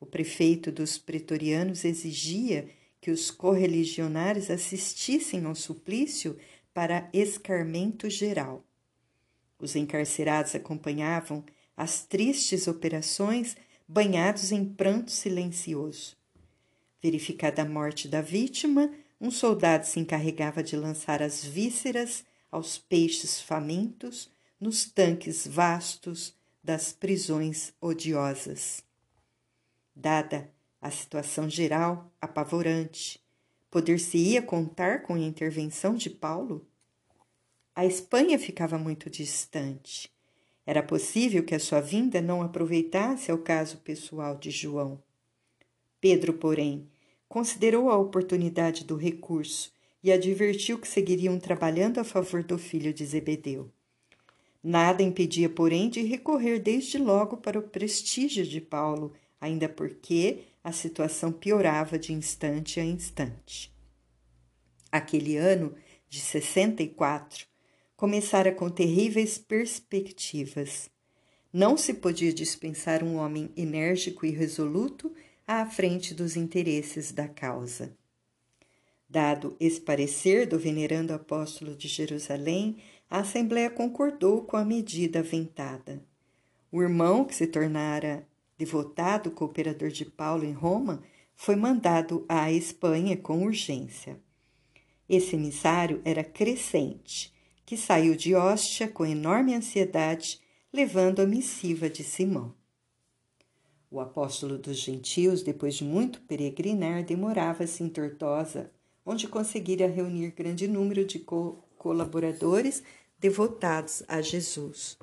O 0.00 0.06
prefeito 0.06 0.72
dos 0.72 0.96
pretorianos 0.96 1.84
exigia 1.84 2.68
que 3.00 3.10
os 3.10 3.30
correligionários 3.30 4.50
assistissem 4.50 5.44
ao 5.44 5.54
suplício 5.54 6.38
para 6.72 7.08
escarmento 7.12 8.08
geral. 8.08 8.64
Os 9.58 9.76
encarcerados 9.76 10.54
acompanhavam 10.54 11.44
as 11.76 12.04
tristes 12.04 12.66
operações 12.66 13.56
banhados 13.86 14.52
em 14.52 14.64
pranto 14.64 15.10
silencioso. 15.10 16.16
Verificada 17.02 17.62
a 17.62 17.64
morte 17.64 18.08
da 18.08 18.22
vítima, 18.22 18.90
um 19.20 19.30
soldado 19.30 19.86
se 19.86 20.00
encarregava 20.00 20.62
de 20.62 20.76
lançar 20.76 21.22
as 21.22 21.44
vísceras 21.44 22.24
aos 22.50 22.78
peixes 22.78 23.40
famintos 23.40 24.30
nos 24.58 24.84
tanques 24.84 25.46
vastos 25.46 26.34
das 26.62 26.92
prisões 26.92 27.72
odiosas. 27.80 28.89
Dada 30.02 30.50
a 30.80 30.90
situação 30.90 31.46
geral 31.46 32.10
apavorante, 32.22 33.20
poder-se-ia 33.70 34.40
contar 34.40 35.02
com 35.02 35.12
a 35.12 35.18
intervenção 35.18 35.94
de 35.94 36.08
Paulo? 36.08 36.66
A 37.76 37.84
Espanha 37.84 38.38
ficava 38.38 38.78
muito 38.78 39.10
distante. 39.10 40.10
Era 40.64 40.82
possível 40.82 41.44
que 41.44 41.54
a 41.54 41.60
sua 41.60 41.82
vinda 41.82 42.22
não 42.22 42.40
aproveitasse 42.40 43.30
ao 43.30 43.36
caso 43.36 43.76
pessoal 43.76 44.38
de 44.38 44.50
João. 44.50 45.02
Pedro, 46.00 46.32
porém, 46.32 46.88
considerou 47.28 47.90
a 47.90 47.98
oportunidade 47.98 48.84
do 48.84 48.96
recurso 48.96 49.70
e 50.02 50.10
advertiu 50.10 50.78
que 50.78 50.88
seguiriam 50.88 51.38
trabalhando 51.38 51.98
a 51.98 52.04
favor 52.04 52.42
do 52.42 52.56
filho 52.56 52.94
de 52.94 53.04
Zebedeu. 53.04 53.70
Nada 54.64 55.02
impedia, 55.02 55.50
porém, 55.50 55.90
de 55.90 56.00
recorrer 56.00 56.58
desde 56.58 56.96
logo 56.96 57.36
para 57.36 57.58
o 57.58 57.62
prestígio 57.62 58.46
de 58.46 58.62
Paulo 58.62 59.12
ainda 59.40 59.68
porque 59.68 60.44
a 60.62 60.72
situação 60.72 61.32
piorava 61.32 61.98
de 61.98 62.12
instante 62.12 62.78
a 62.78 62.84
instante. 62.84 63.72
Aquele 64.92 65.36
ano 65.36 65.74
de 66.08 66.20
64 66.20 67.46
começara 67.96 68.52
com 68.52 68.68
terríveis 68.68 69.38
perspectivas. 69.38 70.90
Não 71.52 71.76
se 71.76 71.94
podia 71.94 72.32
dispensar 72.32 73.02
um 73.02 73.16
homem 73.16 73.50
enérgico 73.56 74.26
e 74.26 74.30
resoluto 74.30 75.12
à 75.46 75.66
frente 75.66 76.14
dos 76.14 76.36
interesses 76.36 77.12
da 77.12 77.28
causa. 77.28 77.96
Dado 79.08 79.56
esse 79.58 79.80
parecer 79.80 80.46
do 80.46 80.58
venerando 80.58 81.12
apóstolo 81.12 81.74
de 81.74 81.88
Jerusalém, 81.88 82.76
a 83.10 83.18
Assembleia 83.20 83.68
concordou 83.68 84.42
com 84.44 84.56
a 84.56 84.64
medida 84.64 85.18
aventada. 85.18 86.00
O 86.70 86.80
irmão, 86.80 87.24
que 87.24 87.34
se 87.34 87.48
tornara 87.48 88.24
devotado 88.60 89.30
cooperador 89.30 89.88
de 89.88 90.04
Paulo 90.04 90.44
em 90.44 90.52
Roma, 90.52 91.02
foi 91.34 91.56
mandado 91.56 92.26
à 92.28 92.52
Espanha 92.52 93.16
com 93.16 93.42
urgência. 93.42 94.20
Esse 95.08 95.34
emissário 95.34 96.02
era 96.04 96.22
Crescente, 96.22 97.32
que 97.64 97.74
saiu 97.74 98.14
de 98.14 98.34
Hóstia 98.34 98.86
com 98.86 99.06
enorme 99.06 99.54
ansiedade, 99.54 100.38
levando 100.70 101.20
a 101.20 101.26
missiva 101.26 101.88
de 101.88 102.04
Simão. 102.04 102.54
O 103.90 103.98
apóstolo 103.98 104.58
dos 104.58 104.76
gentios, 104.76 105.42
depois 105.42 105.76
de 105.76 105.84
muito 105.84 106.20
peregrinar, 106.20 107.02
demorava-se 107.02 107.82
em 107.82 107.88
Tortosa, 107.88 108.70
onde 109.06 109.26
conseguira 109.26 109.86
reunir 109.86 110.32
grande 110.32 110.68
número 110.68 111.06
de 111.06 111.18
co 111.18 111.64
colaboradores 111.78 112.82
devotados 113.18 114.02
a 114.06 114.20
Jesus. 114.20 114.98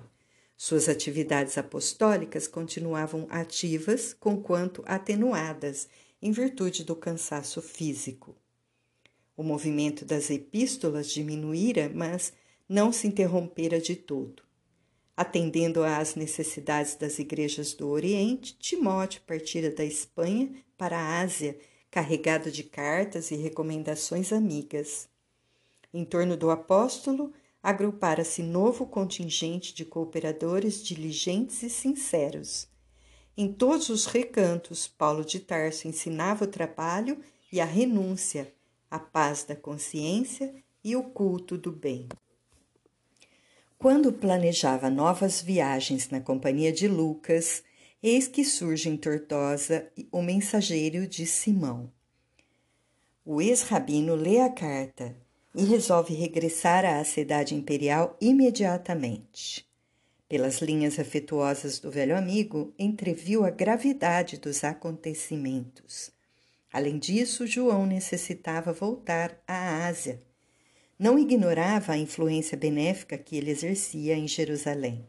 Suas 0.60 0.90
atividades 0.90 1.56
apostólicas 1.56 2.48
continuavam 2.48 3.28
ativas, 3.30 4.12
conquanto 4.12 4.84
atenuadas, 4.88 5.88
em 6.20 6.32
virtude 6.32 6.84
do 6.84 6.96
cansaço 6.96 7.62
físico. 7.62 8.36
O 9.36 9.44
movimento 9.44 10.04
das 10.04 10.32
epístolas 10.32 11.12
diminuíra, 11.12 11.92
mas 11.94 12.34
não 12.68 12.92
se 12.92 13.06
interrompera 13.06 13.80
de 13.80 13.96
todo. 13.96 14.42
Atendendo 15.16 15.84
às 15.84 16.16
necessidades 16.16 16.96
das 16.96 17.20
igrejas 17.20 17.76
do 17.76 17.88
Oriente, 17.90 18.58
Timóteo 18.58 19.22
partira 19.28 19.70
da 19.70 19.86
Espanha 19.86 20.52
para 20.76 20.98
a 20.98 21.20
Ásia, 21.22 21.56
carregado 21.92 22.50
de 22.50 22.64
cartas 22.64 23.30
e 23.30 23.36
recomendações 23.36 24.34
amigas. 24.34 25.08
Em 25.94 26.04
torno 26.04 26.36
do 26.36 26.50
apóstolo, 26.50 27.32
agrupara-se 27.68 28.42
novo 28.42 28.86
contingente 28.86 29.76
de 29.76 29.84
cooperadores 29.84 30.82
diligentes 30.82 31.64
e 31.64 31.70
sinceros. 31.70 32.66
Em 33.36 33.52
todos 33.52 33.90
os 33.90 34.06
recantos, 34.06 34.88
Paulo 34.88 35.26
de 35.26 35.42
Tarso 35.42 35.86
ensinava 35.86 36.46
o 36.46 36.48
trabalho 36.48 37.20
e 37.52 37.60
a 37.60 37.66
renúncia, 37.66 38.54
a 38.90 38.98
paz 38.98 39.44
da 39.44 39.54
consciência 39.54 40.56
e 40.82 40.96
o 40.96 41.04
culto 41.04 41.58
do 41.58 41.70
bem. 41.70 42.08
Quando 43.78 44.14
planejava 44.14 44.90
novas 44.90 45.42
viagens 45.42 46.10
na 46.10 46.22
companhia 46.22 46.72
de 46.72 46.88
Lucas, 46.88 47.64
eis 48.02 48.30
que 48.30 48.46
surge 48.46 48.88
em 48.88 48.96
Tortosa 48.96 49.92
o 50.10 50.22
mensageiro 50.22 51.06
de 51.06 51.26
Simão. 51.26 51.92
O 53.26 53.42
ex-rabino 53.42 54.16
lê 54.16 54.40
a 54.40 54.50
carta 54.50 55.27
e 55.58 55.64
resolve 55.66 56.14
regressar 56.14 56.86
à 56.86 57.04
cidade 57.04 57.56
imperial 57.56 58.16
imediatamente. 58.22 59.68
Pelas 60.30 60.62
linhas 60.62 61.00
afetuosas 61.00 61.80
do 61.80 61.92
velho 61.92 62.16
amigo, 62.16 62.74
entreviu 62.80 63.44
a 63.44 63.50
gravidade 63.50 64.38
dos 64.38 64.64
acontecimentos. 64.64 66.12
Além 66.72 66.98
disso, 66.98 67.48
João 67.48 67.86
necessitava 67.86 68.72
voltar 68.72 69.42
à 69.48 69.88
Ásia 69.88 70.22
não 71.00 71.20
ignorava 71.20 71.94
a 71.94 71.98
influência 71.98 72.58
benéfica 72.58 73.18
que 73.18 73.38
ele 73.38 73.52
exercia 73.52 74.16
em 74.16 74.28
Jerusalém. 74.28 75.08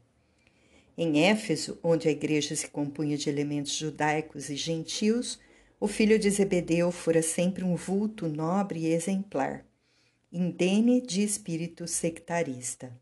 Em 0.97 1.25
Éfeso, 1.25 1.78
onde 1.83 2.09
a 2.09 2.11
igreja 2.11 2.55
se 2.55 2.69
compunha 2.69 3.17
de 3.17 3.31
elementos 3.31 3.73
judaicos 3.73 4.50
e 4.50 4.57
gentios, 4.57 5.38
o 5.81 5.87
filho 5.87 6.19
de 6.19 6.28
Zebedeu 6.28 6.90
fora 6.93 7.23
sempre 7.23 7.64
um 7.64 7.75
vulto 7.75 8.28
nobre 8.28 8.81
e 8.81 8.93
exemplar, 8.93 9.64
indene 10.30 11.00
de 11.00 11.22
espírito 11.22 11.87
sectarista. 11.87 12.92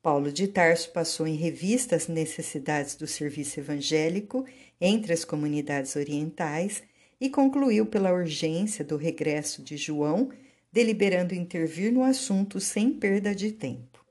Paulo 0.00 0.32
de 0.32 0.48
Tarso 0.48 0.90
passou 0.90 1.26
em 1.26 1.34
revista 1.34 1.94
as 1.94 2.08
necessidades 2.08 2.94
do 2.94 3.06
serviço 3.06 3.60
evangélico 3.60 4.46
entre 4.80 5.12
as 5.12 5.24
comunidades 5.24 5.96
orientais 5.96 6.82
e 7.20 7.28
concluiu 7.28 7.84
pela 7.84 8.12
urgência 8.12 8.82
do 8.84 8.96
regresso 8.96 9.62
de 9.62 9.76
João 9.76 10.30
deliberando 10.72 11.34
intervir 11.34 11.92
no 11.92 12.02
assunto 12.02 12.58
sem 12.58 12.90
perda 12.90 13.34
de 13.34 13.52
tempo. 13.52 14.04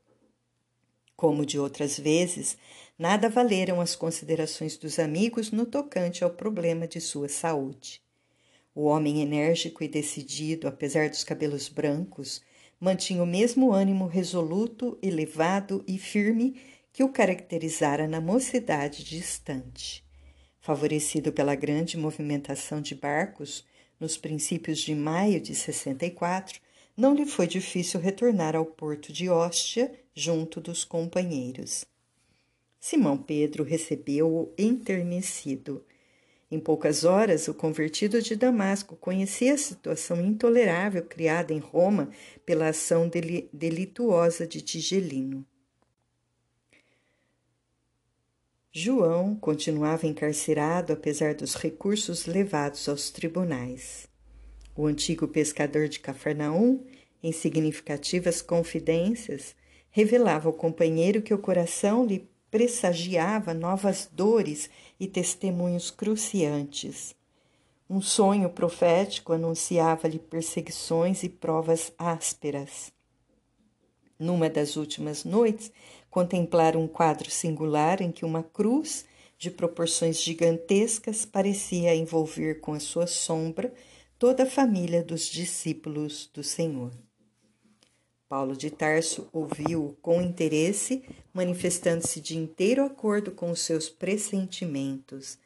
Como 1.15 1.45
de 1.45 1.57
outras 1.57 1.97
vezes, 1.97 2.57
nada 2.97 3.27
valeram 3.27 3.81
as 3.81 3.95
considerações 3.95 4.77
dos 4.77 4.99
amigos 4.99 5.51
no 5.51 5.65
tocante 5.65 6.23
ao 6.23 6.29
problema 6.29 6.87
de 6.87 7.01
sua 7.01 7.27
saúde. 7.27 8.01
O 8.79 8.83
homem 8.83 9.23
enérgico 9.23 9.83
e 9.83 9.87
decidido, 9.87 10.67
apesar 10.67 11.09
dos 11.09 11.23
cabelos 11.23 11.67
brancos, 11.67 12.43
mantinha 12.79 13.23
o 13.23 13.25
mesmo 13.25 13.73
ânimo 13.73 14.05
resoluto, 14.05 14.99
elevado 15.01 15.83
e 15.87 15.97
firme 15.97 16.61
que 16.93 17.03
o 17.03 17.09
caracterizara 17.09 18.07
na 18.07 18.21
mocidade 18.21 19.03
distante. 19.03 20.05
Favorecido 20.61 21.33
pela 21.33 21.55
grande 21.55 21.97
movimentação 21.97 22.79
de 22.79 22.93
barcos, 22.93 23.65
nos 23.99 24.15
princípios 24.15 24.77
de 24.77 24.93
maio 24.93 25.41
de 25.41 25.55
64, 25.55 26.61
não 26.95 27.15
lhe 27.15 27.25
foi 27.25 27.47
difícil 27.47 27.99
retornar 27.99 28.55
ao 28.55 28.63
porto 28.63 29.11
de 29.11 29.27
Hóstia 29.27 29.91
junto 30.13 30.61
dos 30.61 30.83
companheiros. 30.83 31.83
Simão 32.79 33.17
Pedro 33.17 33.63
recebeu-o 33.63 34.53
enternecido. 34.55 35.83
Em 36.49 36.59
poucas 36.59 37.03
horas, 37.03 37.49
o 37.49 37.53
convertido 37.53 38.21
de 38.21 38.35
Damasco 38.35 38.95
conhecia 38.95 39.53
a 39.53 39.57
situação 39.57 40.21
intolerável 40.21 41.03
criada 41.03 41.53
em 41.53 41.59
Roma 41.59 42.09
pela 42.45 42.69
ação 42.69 43.09
delituosa 43.51 44.47
de 44.47 44.61
Tigelino. 44.61 45.45
João 48.71 49.35
continuava 49.35 50.07
encarcerado 50.07 50.93
apesar 50.93 51.33
dos 51.33 51.55
recursos 51.55 52.25
levados 52.25 52.87
aos 52.87 53.09
tribunais. 53.09 54.07
O 54.75 54.85
antigo 54.85 55.27
pescador 55.27 55.89
de 55.89 55.99
Cafarnaum, 55.99 56.85
em 57.21 57.31
significativas 57.31 58.41
confidências, 58.41 59.55
revelava 59.89 60.47
ao 60.47 60.53
companheiro 60.53 61.21
que 61.21 61.33
o 61.33 61.39
coração 61.39 62.05
lhe 62.05 62.29
pressagiava 62.49 63.53
novas 63.53 64.09
dores 64.11 64.69
e 64.99 65.07
testemunhos 65.07 65.91
cruciantes. 65.91 67.15
Um 67.89 68.01
sonho 68.01 68.49
profético 68.49 69.33
anunciava-lhe 69.33 70.19
perseguições 70.19 71.23
e 71.23 71.29
provas 71.29 71.91
ásperas. 71.97 72.91
Numa 74.19 74.49
das 74.49 74.75
últimas 74.75 75.23
noites, 75.23 75.71
contemplara 76.09 76.77
um 76.77 76.87
quadro 76.87 77.29
singular 77.29 78.01
em 78.01 78.11
que 78.11 78.25
uma 78.25 78.43
cruz 78.43 79.05
de 79.37 79.51
proporções 79.51 80.21
gigantescas 80.21 81.25
parecia 81.25 81.95
envolver 81.95 82.59
com 82.59 82.73
a 82.73 82.79
sua 82.79 83.05
sombra 83.05 83.71
toda 84.17 84.43
a 84.43 84.49
família 84.49 85.03
dos 85.03 85.27
discípulos 85.27 86.29
do 86.33 86.43
Senhor. 86.43 86.91
Paulo 88.29 88.57
de 88.57 88.69
Tarso 88.69 89.29
ouviu 89.31 89.97
com 90.01 90.21
interesse, 90.21 91.03
manifestando-se 91.33 92.19
de 92.19 92.37
inteiro 92.37 92.83
acordo 92.83 93.31
com 93.31 93.49
os 93.49 93.61
seus 93.61 93.89
pressentimentos. 93.89 95.37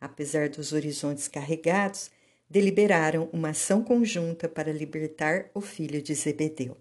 Apesar 0.00 0.48
dos 0.48 0.72
horizontes 0.72 1.26
carregados, 1.26 2.10
deliberaram 2.48 3.28
uma 3.32 3.50
ação 3.50 3.82
conjunta 3.82 4.48
para 4.48 4.72
libertar 4.72 5.50
o 5.52 5.60
filho 5.60 6.00
de 6.00 6.14
Zebedeu. 6.14 6.76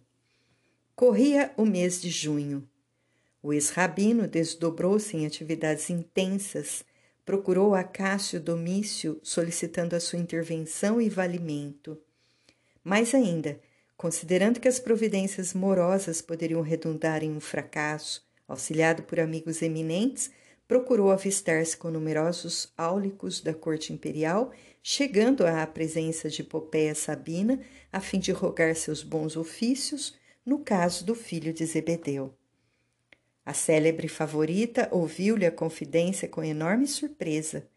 Corria 0.95 1.51
o 1.57 1.65
mês 1.65 1.99
de 2.01 2.09
junho. 2.09 2.67
O 3.41 3.51
ex-rabino 3.51 4.27
desdobrou-se 4.27 5.15
em 5.17 5.25
atividades 5.25 5.89
intensas, 5.89 6.83
procurou 7.25 7.73
a 7.73 7.83
Cássio 7.83 8.39
Domício 8.39 9.19
solicitando 9.23 9.95
a 9.95 9.99
sua 9.99 10.19
intervenção 10.19 11.01
e 11.01 11.09
valimento. 11.09 11.99
Mais 12.83 13.13
ainda, 13.13 13.59
considerando 13.97 14.59
que 14.59 14.67
as 14.67 14.79
providências 14.79 15.55
morosas 15.55 16.21
poderiam 16.21 16.61
redundar 16.61 17.23
em 17.23 17.31
um 17.31 17.39
fracasso, 17.39 18.23
auxiliado 18.47 19.01
por 19.03 19.19
amigos 19.19 19.61
eminentes, 19.63 20.29
procurou 20.67 21.11
avistar-se 21.11 21.75
com 21.75 21.89
numerosos 21.89 22.71
áulicos 22.77 23.41
da 23.41 23.53
corte 23.53 23.91
imperial, 23.91 24.51
chegando 24.83 25.45
à 25.45 25.65
presença 25.65 26.29
de 26.29 26.43
Popeia 26.43 26.93
Sabina 26.93 27.59
a 27.91 27.99
fim 27.99 28.19
de 28.19 28.31
rogar 28.31 28.75
seus 28.75 29.01
bons 29.01 29.35
ofícios 29.35 30.15
no 30.45 30.59
caso 30.59 31.03
do 31.03 31.15
filho 31.15 31.51
de 31.51 31.65
Zebedeu. 31.65 32.33
A 33.45 33.53
célebre 33.53 34.07
favorita 34.07 34.89
ouviu-lhe 34.91 35.45
a 35.45 35.51
confidência 35.51 36.27
com 36.27 36.43
enorme 36.43 36.85
surpresa. 36.85 37.67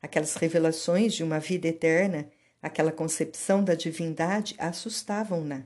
Aquelas 0.00 0.34
revelações 0.34 1.12
de 1.12 1.22
uma 1.22 1.38
vida 1.38 1.68
eterna, 1.68 2.30
aquela 2.62 2.92
concepção 2.92 3.62
da 3.62 3.74
divindade 3.74 4.54
assustavam-na. 4.58 5.64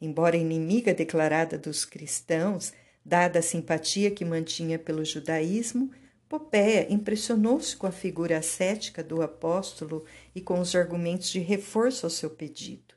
Embora 0.00 0.36
inimiga 0.36 0.92
declarada 0.92 1.58
dos 1.58 1.84
cristãos, 1.84 2.72
Dada 3.04 3.40
a 3.40 3.42
simpatia 3.42 4.10
que 4.10 4.24
mantinha 4.24 4.78
pelo 4.78 5.04
judaísmo, 5.04 5.90
Popéia 6.26 6.90
impressionou-se 6.90 7.76
com 7.76 7.86
a 7.86 7.92
figura 7.92 8.38
ascética 8.38 9.04
do 9.04 9.20
apóstolo 9.20 10.04
e 10.34 10.40
com 10.40 10.58
os 10.58 10.74
argumentos 10.74 11.28
de 11.28 11.38
reforço 11.38 12.06
ao 12.06 12.10
seu 12.10 12.30
pedido. 12.30 12.94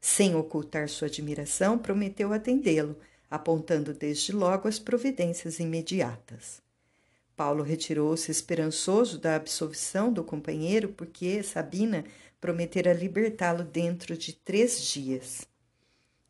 Sem 0.00 0.34
ocultar 0.34 0.88
sua 0.90 1.08
admiração, 1.08 1.78
prometeu 1.78 2.32
atendê-lo, 2.32 2.98
apontando 3.30 3.94
desde 3.94 4.32
logo 4.32 4.68
as 4.68 4.78
providências 4.78 5.58
imediatas. 5.58 6.63
Paulo 7.36 7.62
retirou-se 7.62 8.30
esperançoso 8.30 9.18
da 9.18 9.34
absolvição 9.36 10.12
do 10.12 10.22
companheiro, 10.22 10.88
porque 10.90 11.42
Sabina 11.42 12.04
prometera 12.40 12.92
libertá-lo 12.92 13.64
dentro 13.64 14.16
de 14.16 14.32
três 14.32 14.80
dias. 14.82 15.46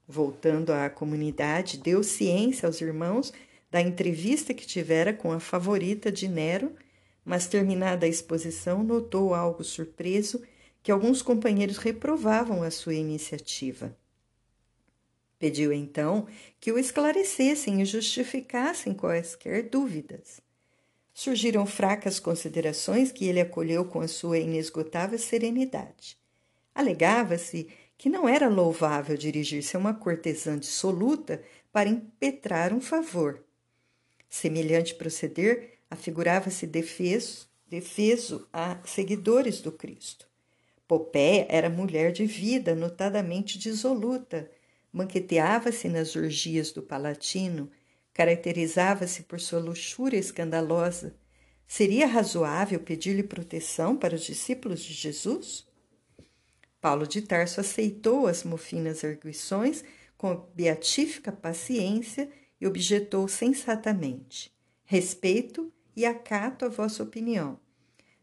Voltando 0.06 0.72
à 0.72 0.88
comunidade, 0.88 1.78
deu 1.78 2.02
ciência 2.02 2.66
aos 2.66 2.80
irmãos 2.80 3.32
da 3.70 3.80
entrevista 3.80 4.54
que 4.54 4.66
tivera 4.66 5.12
com 5.12 5.32
a 5.32 5.40
favorita 5.40 6.12
de 6.12 6.28
Nero, 6.28 6.72
mas 7.24 7.46
terminada 7.46 8.06
a 8.06 8.08
exposição, 8.08 8.84
notou 8.84 9.34
algo 9.34 9.64
surpreso 9.64 10.42
que 10.82 10.92
alguns 10.92 11.22
companheiros 11.22 11.78
reprovavam 11.78 12.62
a 12.62 12.70
sua 12.70 12.94
iniciativa. 12.94 13.96
Pediu 15.38 15.72
então 15.72 16.26
que 16.60 16.70
o 16.70 16.78
esclarecessem 16.78 17.82
e 17.82 17.84
justificassem 17.84 18.94
quaisquer 18.94 19.68
dúvidas. 19.68 20.43
Surgiram 21.14 21.64
fracas 21.64 22.20
considerações 22.20 23.11
que 23.11 23.24
ele 23.24 23.40
acolheu 23.40 23.87
com 23.87 24.00
a 24.00 24.09
sua 24.09 24.38
inesgotável 24.38 25.18
serenidade. 25.18 26.18
Alegava-se 26.74 27.68
que 27.96 28.11
não 28.11 28.29
era 28.29 28.48
louvável 28.48 29.16
dirigir-se 29.16 29.77
a 29.77 29.79
uma 29.79 29.94
cortesã 29.94 30.59
dissoluta 30.59 31.40
para 31.72 31.88
impetrar 31.88 32.74
um 32.74 32.81
favor, 32.81 33.42
Semelhante 34.35 34.96
proceder 34.96 35.79
afigurava-se 35.88 36.66
defeso, 36.66 37.48
defeso 37.68 38.48
a 38.53 38.81
seguidores 38.85 39.61
do 39.61 39.70
Cristo. 39.70 40.27
Popéia 40.88 41.46
era 41.48 41.70
mulher 41.70 42.11
de 42.11 42.27
vida, 42.27 42.74
notadamente 42.74 43.57
dissoluta, 43.57 44.50
banqueteava-se 44.92 45.88
nas 45.88 46.16
orgias 46.16 46.72
do 46.72 46.83
Palatino, 46.83 47.70
caracterizava-se 48.14 49.24
por 49.24 49.40
sua 49.40 49.59
luxúria 49.59 50.16
escandalosa. 50.16 51.14
Seria 51.66 52.07
razoável 52.07 52.79
pedir-lhe 52.79 53.24
proteção 53.24 53.96
para 53.96 54.14
os 54.14 54.22
discípulos 54.22 54.81
de 54.81 54.94
Jesus? 54.94 55.66
Paulo 56.81 57.07
de 57.07 57.22
Tarso 57.22 57.61
aceitou 57.61 58.27
as 58.27 58.44
mofinas 58.44 59.03
arguições 59.05 59.85
com 60.16 60.46
beatífica 60.55 61.33
paciência 61.33 62.31
e 62.61 62.66
objetou 62.66 63.27
sensatamente: 63.27 64.53
Respeito 64.85 65.72
e 65.96 66.07
acato 66.07 66.64
a 66.64 66.68
vossa 66.68 67.03
opinião. 67.03 67.59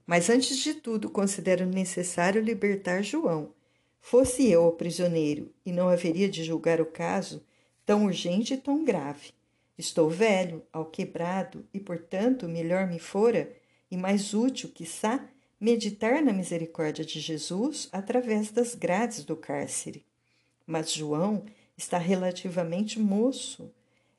Mas 0.06 0.30
antes 0.30 0.58
de 0.58 0.76
tudo, 0.76 1.10
considero 1.10 1.66
necessário 1.66 2.42
libertar 2.42 3.02
João. 3.02 3.54
Fosse 4.00 4.50
eu 4.50 4.66
o 4.66 4.72
prisioneiro 4.72 5.54
e 5.66 5.72
não 5.72 5.90
haveria 5.90 6.30
de 6.30 6.44
julgar 6.44 6.80
o 6.80 6.86
caso 6.86 7.44
tão 7.86 8.06
urgente 8.06 8.54
e 8.54 8.58
tão 8.58 8.84
grave. 8.84 9.34
Estou 9.78 10.10
velho, 10.10 10.64
alquebrado, 10.72 11.68
e, 11.74 11.80
portanto, 11.80 12.48
melhor 12.48 12.88
me 12.88 13.00
fora, 13.00 13.52
e 13.90 13.98
mais 13.98 14.34
útil, 14.34 14.70
quiçá, 14.70 15.28
meditar 15.60 16.22
na 16.22 16.34
misericórdia 16.34 17.06
de 17.06 17.20
Jesus 17.20 17.90
através 17.92 18.52
das 18.52 18.74
grades 18.76 19.24
do 19.24 19.36
cárcere. 19.36 20.06
Mas 20.66 20.92
João 20.92 21.46
está 21.78 21.98
relativamente 21.98 23.00
moço 23.00 23.72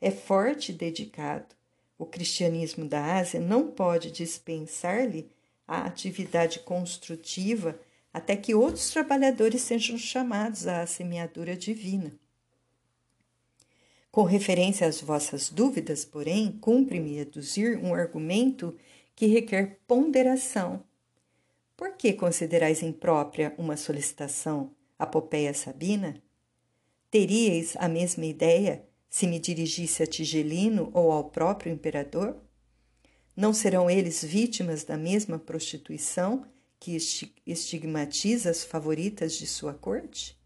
é 0.02 0.10
forte 0.10 0.72
e 0.72 0.74
dedicado. 0.74 1.54
O 1.96 2.04
cristianismo 2.04 2.84
da 2.84 3.18
Ásia 3.18 3.38
não 3.38 3.70
pode 3.70 4.10
dispensar-lhe 4.10 5.30
a 5.66 5.82
atividade 5.82 6.58
construtiva 6.58 7.78
até 8.12 8.36
que 8.36 8.52
outros 8.52 8.90
trabalhadores 8.90 9.62
sejam 9.62 9.96
chamados 9.96 10.66
à 10.66 10.84
semeadura 10.86 11.56
divina. 11.56 12.12
Com 14.12 14.24
referência 14.24 14.86
às 14.86 15.00
vossas 15.00 15.48
dúvidas, 15.48 16.04
porém, 16.04 16.52
cumpre-me 16.60 17.18
aduzir 17.18 17.78
um 17.82 17.94
argumento 17.94 18.76
que 19.16 19.24
requer 19.24 19.80
ponderação. 19.88 20.84
Por 21.74 21.96
que 21.96 22.12
considerais 22.12 22.82
imprópria 22.82 23.54
uma 23.56 23.74
solicitação 23.74 24.70
apopeia 24.98 25.54
sabina? 25.54 26.22
Teríeis 27.10 27.74
a 27.78 27.88
mesma 27.88 28.26
ideia 28.26 28.86
se 29.08 29.26
me 29.26 29.38
dirigisse 29.38 30.02
a 30.02 30.06
Tigelino 30.06 30.90
ou 30.92 31.10
ao 31.10 31.30
próprio 31.30 31.72
imperador? 31.72 32.36
Não 33.34 33.54
serão 33.54 33.88
eles 33.88 34.22
vítimas 34.22 34.84
da 34.84 34.98
mesma 34.98 35.38
prostituição 35.38 36.44
que 36.78 36.98
estigmatiza 37.46 38.50
as 38.50 38.62
favoritas 38.62 39.32
de 39.32 39.46
sua 39.46 39.72
corte? 39.72 40.38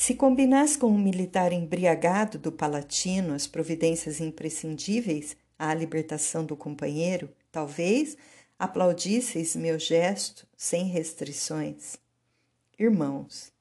Se 0.00 0.14
combinás 0.14 0.78
com 0.78 0.86
um 0.86 0.98
militar 0.98 1.52
embriagado 1.52 2.38
do 2.38 2.50
Palatino 2.50 3.34
as 3.34 3.46
providências 3.46 4.18
imprescindíveis 4.18 5.36
à 5.58 5.74
libertação 5.74 6.42
do 6.42 6.56
companheiro, 6.56 7.28
talvez 7.52 8.16
aplaudisseis 8.58 9.54
meu 9.54 9.78
gesto 9.78 10.46
sem 10.56 10.86
restrições. 10.86 11.98
Irmãos, 12.78 13.52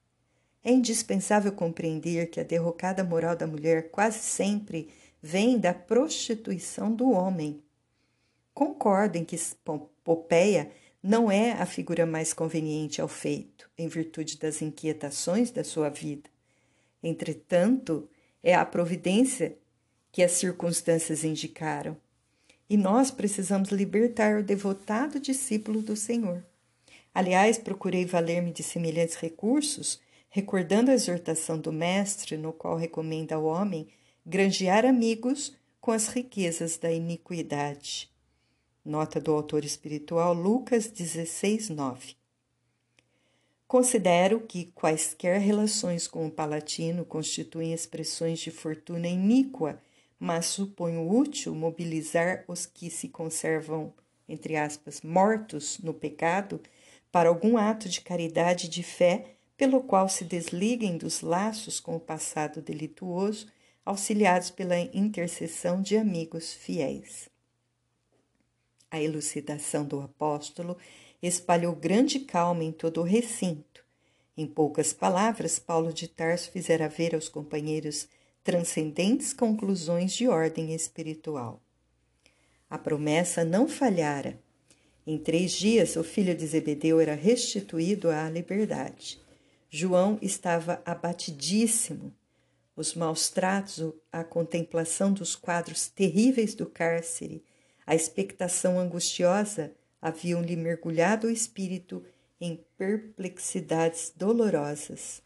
é 0.63 0.71
indispensável 0.71 1.52
compreender 1.52 2.30
que 2.30 2.39
a 2.39 2.43
derrocada 2.43 3.04
moral 3.04 3.36
da 3.36 3.45
mulher 3.45 3.91
quase 3.91 4.19
sempre 4.19 4.88
vem 5.21 5.60
da 5.60 5.73
prostituição 5.73 6.89
do 6.89 7.12
homem. 7.12 7.62
Concordem 8.54 9.25
que 9.25 9.36
Popeia 10.06 10.71
não 11.02 11.32
é 11.32 11.54
a 11.54 11.65
figura 11.65 12.06
mais 12.06 12.34
conveniente 12.34 13.02
ao 13.02 13.08
feito, 13.08 13.69
em 13.78 13.88
virtude 13.88 14.38
das 14.38 14.62
inquietações 14.62 15.49
da 15.49 15.63
sua 15.63 15.89
vida. 15.89 16.28
Entretanto, 17.03 18.09
é 18.43 18.53
a 18.53 18.65
providência 18.65 19.57
que 20.12 20.23
as 20.23 20.31
circunstâncias 20.33 21.23
indicaram. 21.23 21.95
E 22.69 22.77
nós 22.77 23.12
precisamos 23.12 23.69
libertar 23.69 24.39
o 24.39 24.43
devotado 24.43 25.19
discípulo 25.19 25.81
do 25.81 25.95
Senhor. 25.95 26.45
Aliás, 27.13 27.57
procurei 27.57 28.05
valer-me 28.05 28.51
de 28.51 28.63
semelhantes 28.63 29.15
recursos 29.15 29.99
recordando 30.29 30.91
a 30.91 30.93
exortação 30.93 31.59
do 31.59 31.71
Mestre, 31.71 32.38
no 32.38 32.53
qual 32.53 32.77
recomenda 32.77 33.35
ao 33.35 33.45
homem 33.45 33.88
granjear 34.25 34.85
amigos 34.85 35.55
com 35.81 35.91
as 35.91 36.07
riquezas 36.07 36.77
da 36.77 36.91
iniquidade. 36.91 38.09
Nota 38.85 39.19
do 39.19 39.33
autor 39.33 39.65
espiritual 39.65 40.33
Lucas 40.33 40.88
16, 40.88 41.69
9. 41.69 42.18
Considero 43.69 44.41
que 44.41 44.71
quaisquer 44.73 45.39
relações 45.39 46.08
com 46.08 46.25
o 46.25 46.32
palatino 46.32 47.05
constituem 47.05 47.71
expressões 47.71 48.39
de 48.39 48.49
fortuna 48.49 49.08
iníqua, 49.08 49.79
mas 50.19 50.47
suponho 50.47 51.08
útil 51.08 51.53
mobilizar 51.53 52.43
os 52.47 52.65
que 52.65 52.89
se 52.89 53.10
conservam, 53.10 53.93
entre 54.27 54.55
aspas, 54.55 55.03
mortos 55.03 55.77
no 55.84 55.93
pecado, 55.93 56.60
para 57.12 57.29
algum 57.29 57.58
ato 57.58 57.88
de 57.88 58.01
caridade 58.01 58.65
e 58.65 58.69
de 58.69 58.82
fé 58.82 59.36
pelo 59.55 59.84
qual 59.84 60.10
se 60.10 60.25
desliguem 60.25 60.97
dos 60.97 61.21
laços 61.21 61.79
com 61.79 61.95
o 61.95 61.99
passado 61.99 62.63
delituoso, 62.63 63.45
auxiliados 63.86 64.49
pela 64.49 64.79
intercessão 64.79 65.79
de 65.79 65.95
amigos 65.95 66.55
fiéis. 66.55 67.29
A 68.89 68.99
elucidação 68.99 69.86
do 69.86 70.01
apóstolo 70.01 70.75
espalhou 71.21 71.75
grande 71.75 72.19
calma 72.19 72.63
em 72.63 72.71
todo 72.71 73.01
o 73.01 73.03
recinto. 73.03 73.84
Em 74.38 74.47
poucas 74.47 74.93
palavras, 74.93 75.60
Paulo 75.60 75.91
de 75.91 76.08
Tarso 76.08 76.49
fizera 76.51 76.88
ver 76.88 77.13
aos 77.13 77.27
companheiros 77.27 78.08
transcendentes 78.43 79.34
conclusões 79.34 80.13
de 80.13 80.27
ordem 80.27 80.73
espiritual. 80.73 81.62
A 82.69 82.77
promessa 82.77 83.43
não 83.43 83.67
falhara. 83.67 84.39
Em 85.05 85.17
três 85.17 85.51
dias, 85.51 85.95
o 85.95 86.03
filho 86.03 86.36
de 86.36 86.45
Zebedeu 86.47 86.99
era 86.99 87.15
restituído 87.15 88.10
à 88.10 88.29
liberdade. 88.29 89.19
João 89.69 90.17
estava 90.21 90.82
abatidíssimo. 90.86 92.13
Os 92.75 92.93
maus 92.93 93.29
tratos, 93.29 93.93
a 94.12 94.23
contemplação 94.23 95.12
dos 95.12 95.36
quadros 95.36 95.88
terríveis 95.88 96.55
do 96.55 96.65
cárcere, 96.65 97.43
a 97.86 97.93
expectação 97.93 98.79
angustiosa 98.79 99.73
haviam-lhe 100.01 100.55
mergulhado 100.55 101.27
o 101.27 101.31
espírito 101.31 102.03
em 102.39 102.63
perplexidades 102.77 104.13
dolorosas. 104.15 105.21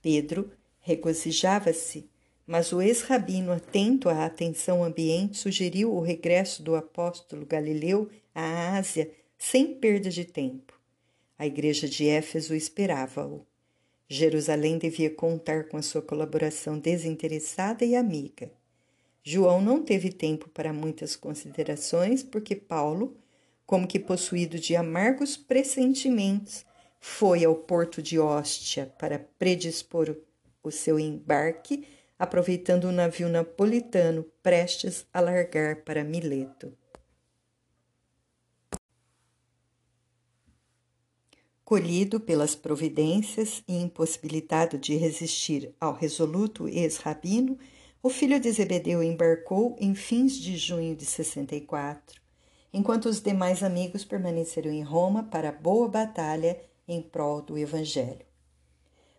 Pedro 0.00 0.50
regozijava-se, 0.80 2.08
mas 2.46 2.72
o 2.72 2.80
ex-rabino, 2.80 3.52
atento 3.52 4.08
à 4.08 4.24
atenção 4.24 4.82
ambiente, 4.82 5.36
sugeriu 5.36 5.94
o 5.94 6.00
regresso 6.00 6.62
do 6.62 6.74
apóstolo 6.74 7.44
Galileu 7.44 8.08
à 8.34 8.76
Ásia 8.78 9.10
sem 9.36 9.74
perda 9.74 10.08
de 10.08 10.24
tempo. 10.24 10.78
A 11.38 11.46
igreja 11.46 11.88
de 11.88 12.08
Éfeso 12.08 12.54
esperava-o. 12.54 13.46
Jerusalém 14.08 14.78
devia 14.78 15.10
contar 15.10 15.68
com 15.68 15.76
a 15.76 15.82
sua 15.82 16.00
colaboração 16.00 16.78
desinteressada 16.78 17.84
e 17.84 17.94
amiga. 17.94 18.50
João 19.22 19.60
não 19.60 19.82
teve 19.82 20.10
tempo 20.10 20.48
para 20.48 20.72
muitas 20.72 21.16
considerações, 21.16 22.22
porque 22.22 22.56
Paulo, 22.56 23.16
como 23.66 23.86
que 23.86 23.98
possuído 23.98 24.58
de 24.58 24.74
amargos 24.74 25.36
pressentimentos, 25.36 26.64
foi 27.00 27.44
ao 27.44 27.54
porto 27.54 28.02
de 28.02 28.18
Hóstia 28.18 28.92
para 28.98 29.18
predispor 29.38 30.16
o 30.62 30.70
seu 30.70 30.98
embarque, 30.98 31.86
aproveitando 32.18 32.84
o 32.84 32.88
um 32.88 32.92
navio 32.92 33.28
napolitano 33.28 34.24
prestes 34.42 35.06
a 35.12 35.20
largar 35.20 35.76
para 35.82 36.02
Mileto. 36.02 36.72
Colhido 41.64 42.18
pelas 42.18 42.54
providências 42.54 43.62
e 43.68 43.76
impossibilitado 43.76 44.78
de 44.78 44.96
resistir 44.96 45.74
ao 45.78 45.92
resoluto 45.92 46.66
ex-rabino, 46.66 47.58
o 48.02 48.08
filho 48.08 48.38
de 48.40 48.50
Zebedeu 48.50 49.02
embarcou 49.02 49.76
em 49.78 49.94
fins 49.94 50.36
de 50.36 50.56
junho 50.56 50.94
de 50.94 51.04
64, 51.04 52.20
enquanto 52.72 53.06
os 53.06 53.20
demais 53.20 53.62
amigos 53.62 54.04
permaneceram 54.04 54.70
em 54.70 54.82
Roma 54.82 55.24
para 55.24 55.50
a 55.50 55.52
boa 55.52 55.88
batalha 55.88 56.60
em 56.86 57.02
prol 57.02 57.42
do 57.42 57.58
Evangelho. 57.58 58.26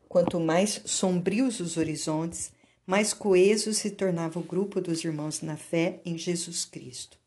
Quanto 0.07 0.39
mais 0.39 0.81
sombrios 0.85 1.59
os 1.59 1.77
horizontes, 1.77 2.51
mais 2.85 3.13
coeso 3.13 3.73
se 3.73 3.91
tornava 3.91 4.39
o 4.39 4.43
grupo 4.43 4.81
dos 4.81 5.03
irmãos 5.03 5.41
na 5.41 5.55
fé 5.55 6.01
em 6.03 6.17
Jesus 6.17 6.65
Cristo. 6.65 7.17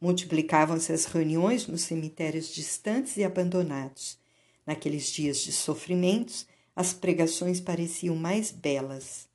Multiplicavam-se 0.00 0.92
as 0.92 1.04
reuniões 1.04 1.66
nos 1.66 1.82
cemitérios 1.82 2.52
distantes 2.52 3.16
e 3.16 3.24
abandonados 3.24 4.18
Naqueles 4.66 5.10
dias 5.10 5.38
de 5.38 5.52
sofrimentos, 5.52 6.46
as 6.74 6.92
pregações 6.92 7.60
pareciam 7.60 8.16
mais 8.16 8.50
belas. 8.50 9.28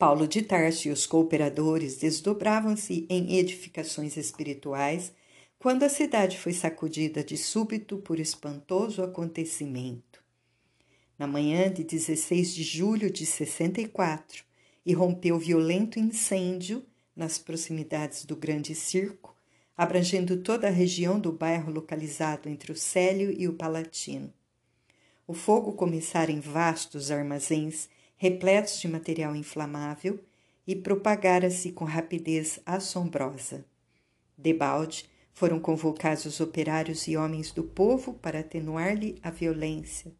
Paulo 0.00 0.26
de 0.26 0.40
Tarso 0.40 0.88
e 0.88 0.90
os 0.90 1.04
cooperadores 1.04 1.98
desdobravam-se 1.98 3.04
em 3.10 3.36
edificações 3.36 4.16
espirituais 4.16 5.12
quando 5.58 5.82
a 5.82 5.90
cidade 5.90 6.38
foi 6.38 6.54
sacudida 6.54 7.22
de 7.22 7.36
súbito 7.36 7.98
por 7.98 8.18
espantoso 8.18 9.02
acontecimento. 9.02 10.24
Na 11.18 11.26
manhã 11.26 11.70
de 11.70 11.84
16 11.84 12.54
de 12.54 12.62
julho 12.62 13.10
de 13.10 13.26
64, 13.26 14.42
irrompeu 14.86 15.38
violento 15.38 15.98
incêndio 15.98 16.82
nas 17.14 17.36
proximidades 17.36 18.24
do 18.24 18.34
Grande 18.34 18.74
Circo, 18.74 19.36
abrangendo 19.76 20.38
toda 20.38 20.68
a 20.68 20.70
região 20.70 21.20
do 21.20 21.30
bairro 21.30 21.70
localizado 21.70 22.48
entre 22.48 22.72
o 22.72 22.74
Célio 22.74 23.38
e 23.38 23.46
o 23.46 23.52
Palatino. 23.52 24.32
O 25.26 25.34
fogo 25.34 25.74
começara 25.74 26.32
em 26.32 26.40
vastos 26.40 27.10
armazéns 27.10 27.86
repletos 28.22 28.78
de 28.78 28.86
material 28.86 29.34
inflamável 29.34 30.20
e 30.66 30.76
propagara-se 30.76 31.72
com 31.72 31.86
rapidez 31.86 32.60
assombrosa. 32.66 33.64
Debalde 34.36 35.06
foram 35.32 35.58
convocados 35.58 36.26
os 36.26 36.38
operários 36.38 37.08
e 37.08 37.16
homens 37.16 37.50
do 37.50 37.64
povo 37.64 38.12
para 38.12 38.40
atenuar-lhe 38.40 39.18
a 39.22 39.30
violência. 39.30 40.12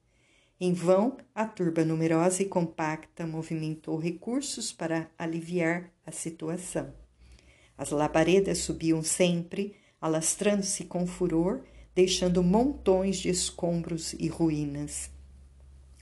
Em 0.58 0.72
vão, 0.72 1.18
a 1.34 1.44
turba 1.44 1.84
numerosa 1.84 2.42
e 2.42 2.46
compacta 2.46 3.26
movimentou 3.26 3.98
recursos 3.98 4.72
para 4.72 5.10
aliviar 5.18 5.92
a 6.06 6.10
situação. 6.10 6.94
As 7.76 7.90
labaredas 7.90 8.56
subiam 8.60 9.02
sempre, 9.02 9.76
alastrando-se 10.00 10.84
com 10.84 11.06
furor, 11.06 11.64
deixando 11.94 12.42
montões 12.42 13.18
de 13.18 13.28
escombros 13.28 14.14
e 14.14 14.26
ruínas. 14.26 15.10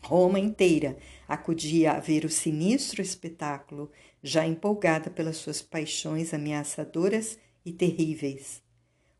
Roma 0.09 0.41
inteira 0.41 0.97
acudia 1.29 1.93
a 1.93 2.01
ver 2.01 2.25
o 2.25 2.31
sinistro 2.31 3.03
espetáculo, 3.03 3.91
já 4.23 4.47
empolgada 4.47 5.11
pelas 5.11 5.37
suas 5.37 5.61
paixões 5.61 6.33
ameaçadoras 6.33 7.39
e 7.63 7.73
terríveis. 7.73 8.63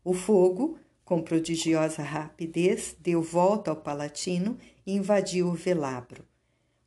O 0.03 0.15
fogo, 0.15 0.79
com 1.05 1.21
prodigiosa 1.21 2.01
rapidez, 2.01 2.95
deu 2.99 3.21
volta 3.21 3.69
ao 3.69 3.77
Palatino 3.77 4.57
e 4.83 4.93
invadiu 4.93 5.49
o 5.49 5.53
velabro. 5.53 6.25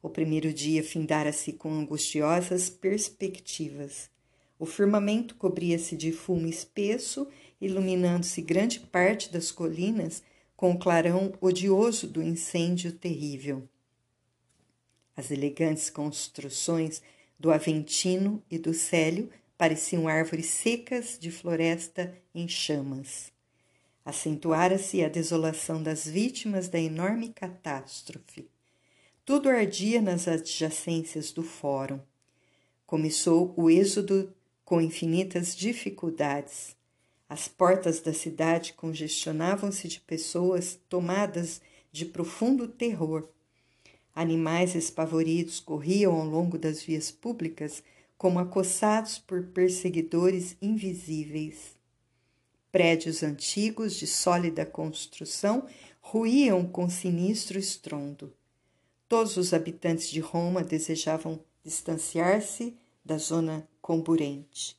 O 0.03 0.11
primeiro 0.11 0.53
dia 0.53 0.83
findara-se 0.83 1.53
com 1.53 1.73
angustiosas 1.73 2.69
perspectivas. 2.69 4.11
O 4.59 4.67
firmamento 4.67 5.37
cobria-se 5.37 5.97
de 5.97 6.11
fumo 6.11 6.49
espesso, 6.49 7.29
iluminando-se 7.61 8.43
grande 8.43 8.81
parte 8.81 9.33
das 9.33 9.53
colinas 9.53 10.25
com 10.57 10.73
o 10.73 10.79
clarão 10.79 11.33
odioso 11.41 12.09
do 12.09 12.21
incêndio 12.21 12.91
terrível. 12.91 13.69
As 15.17 15.31
elegantes 15.31 15.91
construções 15.91 17.03
do 17.39 17.51
Aventino 17.51 18.43
e 18.51 18.59
do 18.59 18.73
Célio 18.73 19.31
pareciam 19.59 20.09
árvores 20.09 20.47
secas 20.47 21.19
de 21.19 21.31
floresta 21.31 22.17
em 22.35 22.49
chamas. 22.49 23.33
Acentuara-se 24.05 25.05
a 25.05 25.09
desolação 25.09 25.83
das 25.83 26.07
vítimas 26.07 26.69
da 26.69 26.79
enorme 26.79 27.29
catástrofe. 27.29 28.49
Tudo 29.25 29.49
ardia 29.49 30.03
nas 30.03 30.27
adjacências 30.27 31.31
do 31.31 31.45
fórum. 31.45 32.01
Começou 32.85 33.55
o 33.57 33.71
êxodo 33.71 34.35
com 34.65 34.81
infinitas 34.81 35.55
dificuldades. 35.55 36.77
As 37.29 37.47
portas 37.47 38.01
da 38.01 38.13
cidade 38.13 38.73
congestionavam-se 38.73 39.87
de 39.87 40.01
pessoas 40.01 40.81
tomadas 40.89 41.61
de 41.93 42.05
profundo 42.05 42.67
terror. 42.67 43.29
Animais 44.15 44.75
espavoridos 44.75 45.59
corriam 45.59 46.15
ao 46.15 46.27
longo 46.27 46.59
das 46.59 46.83
vias 46.83 47.11
públicas 47.11 47.83
como 48.19 48.39
acossados 48.39 49.19
por 49.19 49.43
perseguidores 49.47 50.57
invisíveis. 50.61 51.77
Prédios 52.71 53.23
antigos 53.23 53.95
de 53.95 54.07
sólida 54.07 54.65
construção 54.65 55.67
ruíam 56.01 56.67
com 56.67 56.89
sinistro 56.89 57.59
estrondo. 57.59 58.33
Todos 59.09 59.37
os 59.37 59.53
habitantes 59.53 60.09
de 60.09 60.21
Roma 60.21 60.63
desejavam 60.63 61.41
distanciar-se 61.65 62.77
da 63.05 63.19
zona 63.19 63.67
comburente. 63.81 64.77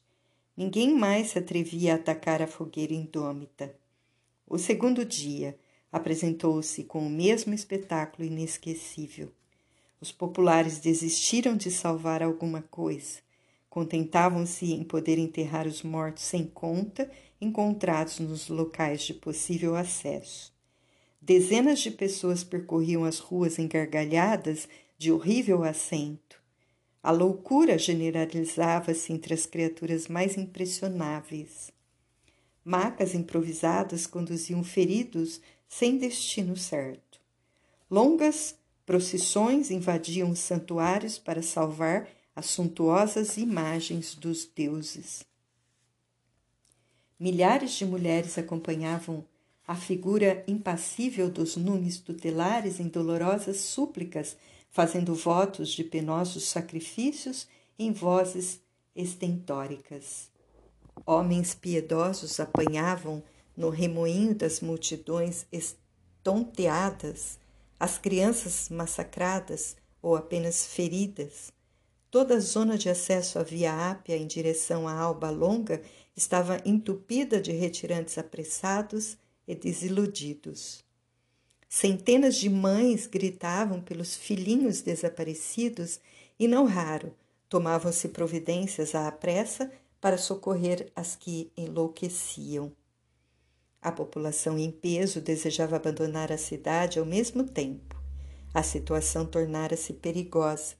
Ninguém 0.55 0.93
mais 0.93 1.31
se 1.31 1.39
atrevia 1.39 1.93
a 1.93 1.95
atacar 1.95 2.41
a 2.41 2.47
fogueira 2.47 2.93
indômita. 2.93 3.75
O 4.47 4.57
segundo 4.57 5.03
dia 5.03 5.57
apresentou-se 5.93 6.83
com 6.85 7.05
o 7.05 7.09
mesmo 7.09 7.53
espetáculo 7.53 8.27
inesquecível. 8.27 9.31
Os 10.01 10.11
populares 10.11 10.79
desistiram 10.79 11.55
de 11.55 11.69
salvar 11.69 12.23
alguma 12.23 12.63
coisa. 12.63 13.19
Contentavam-se 13.69 14.73
em 14.73 14.83
poder 14.83 15.19
enterrar 15.19 15.67
os 15.67 15.83
mortos 15.83 16.23
sem 16.23 16.45
conta 16.45 17.09
encontrados 17.39 18.19
nos 18.19 18.49
locais 18.49 19.03
de 19.03 19.13
possível 19.13 19.75
acesso. 19.75 20.51
Dezenas 21.21 21.79
de 21.79 21.91
pessoas 21.91 22.43
percorriam 22.43 23.05
as 23.05 23.19
ruas 23.19 23.59
engargalhadas 23.59 24.67
de 24.97 25.11
horrível 25.11 25.63
acento. 25.63 26.41
A 27.03 27.11
loucura 27.11 27.77
generalizava-se 27.77 29.13
entre 29.13 29.33
as 29.33 29.45
criaturas 29.45 30.07
mais 30.07 30.37
impressionáveis. 30.37 31.71
Macas 32.65 33.13
improvisadas 33.13 34.07
conduziam 34.07 34.63
feridos 34.63 35.41
sem 35.77 35.97
destino 35.97 36.55
certo. 36.55 37.19
Longas 37.89 38.55
procissões 38.85 39.71
invadiam 39.71 40.29
os 40.29 40.37
santuários 40.37 41.17
para 41.17 41.41
salvar 41.41 42.07
as 42.35 42.45
suntuosas 42.45 43.37
imagens 43.37 44.13
dos 44.13 44.45
deuses. 44.45 45.25
Milhares 47.19 47.71
de 47.71 47.85
mulheres 47.87 48.37
acompanhavam 48.37 49.25
a 49.67 49.75
figura 49.75 50.43
impassível 50.47 51.27
dos 51.27 51.55
numes 51.55 51.97
tutelares 51.97 52.79
em 52.79 52.87
dolorosas 52.87 53.57
súplicas 53.57 54.37
fazendo 54.69 55.15
votos 55.15 55.69
de 55.69 55.83
penosos 55.83 56.43
sacrifícios 56.43 57.47
em 57.79 57.91
vozes 57.91 58.61
estentóricas. 58.95 60.29
Homens 61.03 61.55
piedosos 61.55 62.39
apanhavam 62.39 63.23
no 63.55 63.69
remoinho 63.69 64.35
das 64.35 64.61
multidões 64.61 65.45
estonteadas 65.51 67.37
as 67.79 67.97
crianças 67.97 68.69
massacradas 68.69 69.75
ou 70.01 70.15
apenas 70.15 70.65
feridas. 70.65 71.51
Toda 72.09 72.35
a 72.35 72.39
zona 72.39 72.77
de 72.77 72.89
acesso 72.89 73.39
à 73.39 73.43
Via 73.43 73.91
Ápia 73.91 74.15
em 74.15 74.25
direção 74.25 74.87
à 74.87 74.93
Alba 74.93 75.29
Longa 75.29 75.81
estava 76.15 76.61
entupida 76.63 77.41
de 77.41 77.51
retirantes 77.51 78.17
apressados 78.17 79.17
e 79.47 79.55
desiludidos. 79.55 80.83
Centenas 81.67 82.35
de 82.35 82.49
mães 82.49 83.07
gritavam 83.07 83.81
pelos 83.81 84.15
filhinhos 84.15 84.81
desaparecidos 84.81 85.99
e, 86.39 86.47
não 86.47 86.65
raro, 86.65 87.13
tomavam-se 87.49 88.09
providências 88.09 88.95
à 88.95 89.11
pressa 89.11 89.71
para 89.99 90.17
socorrer 90.17 90.91
as 90.95 91.15
que 91.15 91.51
enlouqueciam. 91.57 92.71
A 93.83 93.91
população 93.91 94.57
em 94.57 94.71
peso 94.71 95.19
desejava 95.19 95.75
abandonar 95.75 96.31
a 96.31 96.37
cidade 96.37 96.99
ao 96.99 97.05
mesmo 97.05 97.43
tempo. 97.43 98.01
A 98.53 98.63
situação 98.63 99.25
tornara-se 99.25 99.91
perigosa. 99.91 100.75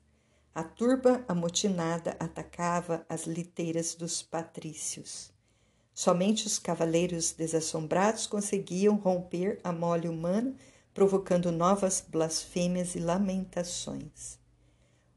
A 0.56 0.64
turba 0.64 1.22
amotinada 1.28 2.16
atacava 2.18 3.06
as 3.10 3.28
liteiras 3.28 3.94
dos 3.94 4.24
patrícios. 4.24 5.34
Somente 5.94 6.48
os 6.48 6.58
cavaleiros 6.58 7.34
desassombrados 7.34 8.26
conseguiam 8.26 8.96
romper 8.96 9.60
a 9.66 9.74
mole 9.74 10.08
humana, 10.08 10.56
provocando 10.94 11.52
novas 11.52 12.02
blasfêmias 12.08 12.96
e 12.96 13.00
lamentações. 13.00 14.40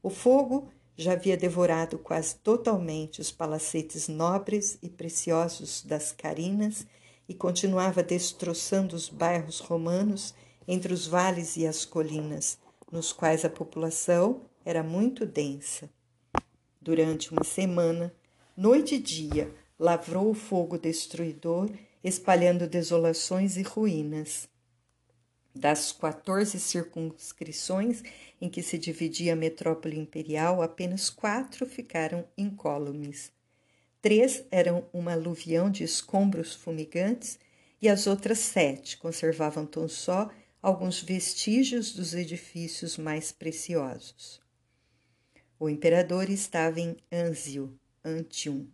O 0.03 0.09
fogo 0.09 0.67
já 0.97 1.13
havia 1.13 1.37
devorado 1.37 1.97
quase 1.97 2.35
totalmente 2.35 3.21
os 3.21 3.31
palacetes 3.31 4.09
nobres 4.09 4.77
e 4.81 4.89
preciosos 4.89 5.83
das 5.83 6.11
Carinas 6.11 6.85
e 7.27 7.33
continuava 7.33 8.01
destroçando 8.01 8.95
os 8.95 9.09
bairros 9.09 9.59
romanos 9.59 10.33
entre 10.67 10.93
os 10.93 11.07
vales 11.07 11.57
e 11.57 11.65
as 11.65 11.85
colinas, 11.85 12.57
nos 12.91 13.11
quais 13.11 13.43
a 13.43 13.49
população 13.49 14.41
era 14.65 14.83
muito 14.83 15.25
densa. 15.25 15.89
Durante 16.81 17.31
uma 17.31 17.43
semana, 17.43 18.13
noite 18.55 18.95
e 18.95 18.99
dia, 18.99 19.53
lavrou 19.79 20.29
o 20.29 20.33
fogo 20.33 20.77
destruidor, 20.77 21.69
espalhando 22.03 22.67
desolações 22.67 23.57
e 23.57 23.61
ruínas. 23.61 24.47
Das 25.53 25.91
14 25.91 26.59
circunscrições 26.59 28.03
em 28.39 28.47
que 28.47 28.61
se 28.61 28.77
dividia 28.77 29.33
a 29.33 29.35
metrópole 29.35 29.97
imperial, 29.97 30.61
apenas 30.61 31.09
quatro 31.09 31.65
ficaram 31.65 32.25
incólumes. 32.37 33.31
Três 34.01 34.45
eram 34.51 34.85
uma 34.93 35.13
aluvião 35.13 35.69
de 35.69 35.83
escombros 35.83 36.53
fumigantes 36.53 37.39
e 37.81 37.89
as 37.89 38.07
outras 38.07 38.39
sete 38.39 38.97
conservavam 38.97 39.65
tão 39.65 39.87
só 39.87 40.29
alguns 40.61 41.01
vestígios 41.01 41.93
dos 41.93 42.13
edifícios 42.13 42.97
mais 42.97 43.31
preciosos. 43.31 44.41
O 45.59 45.69
imperador 45.69 46.29
estava 46.29 46.79
em 46.79 46.95
Anzio, 47.11 47.77
Antium, 48.03 48.67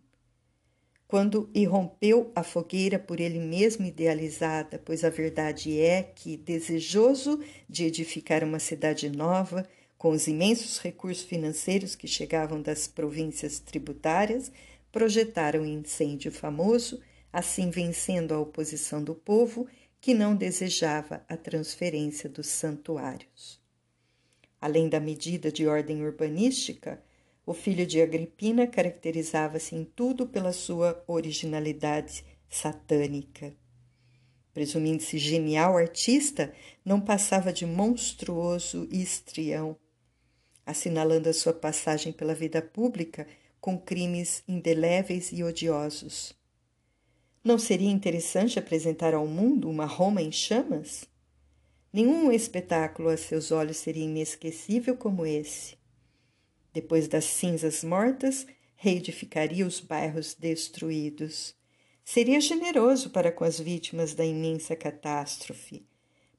quando 1.06 1.48
irrompeu 1.54 2.32
a 2.34 2.42
fogueira 2.42 2.98
por 2.98 3.20
ele 3.20 3.38
mesmo 3.38 3.86
idealizada, 3.86 4.82
pois 4.84 5.04
a 5.04 5.10
verdade 5.10 5.78
é 5.78 6.02
que, 6.02 6.36
desejoso 6.36 7.40
de 7.68 7.84
edificar 7.84 8.42
uma 8.42 8.58
cidade 8.58 9.08
nova, 9.08 9.64
com 9.96 10.10
os 10.10 10.26
imensos 10.26 10.78
recursos 10.78 11.24
financeiros 11.24 11.94
que 11.94 12.08
chegavam 12.08 12.60
das 12.60 12.86
províncias 12.86 13.58
tributárias, 13.58 14.50
projetaram 14.94 15.62
um 15.62 15.66
incêndio 15.66 16.30
famoso, 16.30 17.00
assim 17.32 17.68
vencendo 17.68 18.32
a 18.32 18.38
oposição 18.38 19.02
do 19.02 19.12
povo 19.12 19.66
que 20.00 20.14
não 20.14 20.36
desejava 20.36 21.24
a 21.28 21.36
transferência 21.36 22.30
dos 22.30 22.46
santuários. 22.46 23.60
Além 24.60 24.88
da 24.88 25.00
medida 25.00 25.50
de 25.50 25.66
ordem 25.66 26.04
urbanística, 26.04 27.02
o 27.44 27.52
filho 27.52 27.84
de 27.84 28.00
Agripina 28.00 28.68
caracterizava-se 28.68 29.74
em 29.74 29.84
tudo 29.84 30.28
pela 30.28 30.52
sua 30.52 31.02
originalidade 31.08 32.24
satânica. 32.48 33.52
Presumindo-se 34.52 35.18
genial 35.18 35.76
artista, 35.76 36.54
não 36.84 37.00
passava 37.00 37.52
de 37.52 37.66
monstruoso 37.66 38.86
histrião, 38.92 39.76
assinalando 40.64 41.28
a 41.28 41.32
sua 41.32 41.52
passagem 41.52 42.12
pela 42.12 42.32
vida 42.32 42.62
pública 42.62 43.26
com 43.64 43.78
crimes 43.78 44.44
indeléveis 44.46 45.32
e 45.32 45.42
odiosos. 45.42 46.34
Não 47.42 47.58
seria 47.58 47.90
interessante 47.90 48.58
apresentar 48.58 49.14
ao 49.14 49.26
mundo 49.26 49.70
uma 49.70 49.86
Roma 49.86 50.20
em 50.20 50.30
chamas? 50.30 51.08
Nenhum 51.90 52.30
espetáculo 52.30 53.08
a 53.08 53.16
seus 53.16 53.50
olhos 53.50 53.78
seria 53.78 54.04
inesquecível 54.04 54.98
como 54.98 55.24
esse. 55.24 55.78
Depois 56.74 57.08
das 57.08 57.24
cinzas 57.24 57.82
mortas, 57.82 58.46
reedificaria 58.76 59.66
os 59.66 59.80
bairros 59.80 60.34
destruídos. 60.34 61.54
Seria 62.04 62.42
generoso 62.42 63.08
para 63.08 63.32
com 63.32 63.44
as 63.44 63.58
vítimas 63.58 64.12
da 64.12 64.26
imensa 64.26 64.76
catástrofe. 64.76 65.86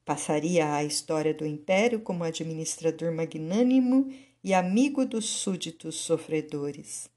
Passaria 0.04 0.72
à 0.76 0.84
história 0.84 1.34
do 1.34 1.44
império 1.44 1.98
como 1.98 2.22
administrador 2.22 3.12
magnânimo 3.12 4.14
e 4.44 4.54
amigo 4.54 5.04
dos 5.04 5.24
súditos 5.28 5.96
sofredores. 5.96 7.15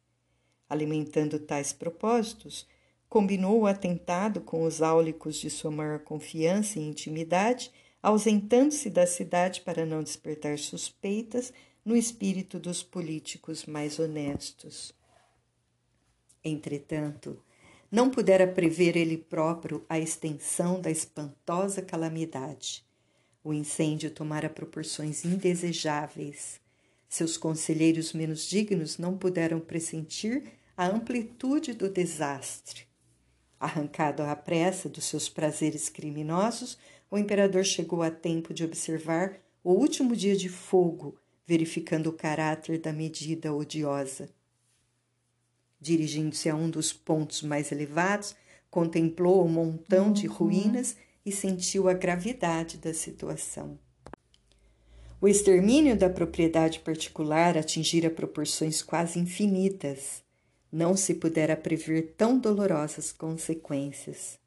Alimentando 0.70 1.40
tais 1.40 1.74
propósitos, 1.74 2.68
combinou 3.10 3.62
o 3.62 3.68
atentado 3.68 4.40
com 4.40 4.64
os 4.64 4.82
áulicos 4.82 5.38
de 5.38 5.50
sua 5.50 5.72
maior 5.72 6.00
confiança 6.00 6.78
e 6.78 6.84
intimidade, 6.88 7.72
ausentando-se 8.02 8.90
da 8.90 9.08
cidade 9.08 9.62
para 9.62 9.86
não 9.86 10.04
despertar 10.04 10.60
suspeitas 10.60 11.52
no 11.84 11.96
espírito 11.96 12.60
dos 12.60 12.84
políticos 12.84 13.66
mais 13.66 13.98
honestos. 13.98 14.94
Entretanto, 16.44 17.42
não 17.92 18.10
pudera 18.12 18.46
prever 18.48 18.96
ele 18.96 19.18
próprio 19.18 19.84
a 19.90 20.00
extensão 20.00 20.80
da 20.80 20.92
espantosa 20.92 21.82
calamidade. 21.82 22.86
O 23.44 23.52
incêndio 23.52 24.12
tomara 24.12 24.50
proporções 24.50 25.26
indesejáveis. 25.26 26.62
Seus 27.08 27.36
conselheiros 27.38 28.14
menos 28.14 28.48
dignos 28.48 29.00
não 29.00 29.18
puderam 29.18 29.60
pressentir 29.60 30.59
a 30.80 30.88
amplitude 30.88 31.74
do 31.74 31.89
desastre. 31.89 32.88
Arrancado 33.60 34.24
à 34.24 34.34
pressa 34.34 34.88
dos 34.88 35.04
seus 35.04 35.28
prazeres 35.28 35.89
criminosos, 35.89 36.78
o 37.12 37.18
imperador 37.18 37.65
chegou 37.65 38.02
a 38.02 38.10
tempo 38.10 38.54
de 38.54 38.63
observar 38.63 39.42
o 39.62 39.74
último 39.74 40.15
dia 40.15 40.38
de 40.38 40.48
fogo 40.48 41.18
verificando 41.46 42.08
o 42.08 42.13
caráter 42.13 42.80
da 42.80 42.94
medida 42.94 43.54
odiosa. 43.54 44.30
Dirigindo-se 45.82 46.48
a 46.50 46.56
um 46.56 46.70
dos 46.70 46.94
pontos 46.94 47.42
mais 47.42 47.74
elevados, 47.74 48.34
contemplou 48.72 49.44
o 49.44 49.50
montão 49.50 50.13
de 50.13 50.30
uhum. 50.30 50.34
ruínas 50.34 50.96
e 51.26 51.32
sentiu 51.34 51.89
a 51.89 51.94
gravidade 51.94 52.78
da 52.78 52.94
situação. 52.94 53.78
O 55.20 55.28
extermínio 55.28 55.98
da 55.98 56.10
propriedade 56.10 56.80
particular 56.80 57.58
atingira 57.58 58.10
proporções 58.10 58.82
quase 58.82 59.20
infinitas. 59.20 60.24
Não 60.72 60.96
se 60.96 61.16
pudera 61.16 61.58
prever 61.58 62.14
tão 62.16 62.38
dolorosas 62.38 63.12
consequências. 63.12 64.38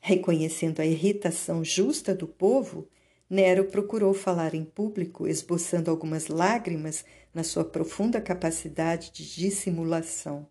Reconhecendo 0.00 0.80
a 0.80 0.86
irritação 0.86 1.64
justa 1.64 2.14
do 2.14 2.28
povo, 2.28 2.88
Nero 3.28 3.64
procurou 3.64 4.14
falar 4.14 4.54
em 4.54 4.64
público, 4.64 5.26
esboçando 5.26 5.90
algumas 5.90 6.28
lágrimas 6.28 7.04
na 7.34 7.42
sua 7.42 7.64
profunda 7.64 8.20
capacidade 8.20 9.10
de 9.12 9.34
dissimulação. 9.34 10.46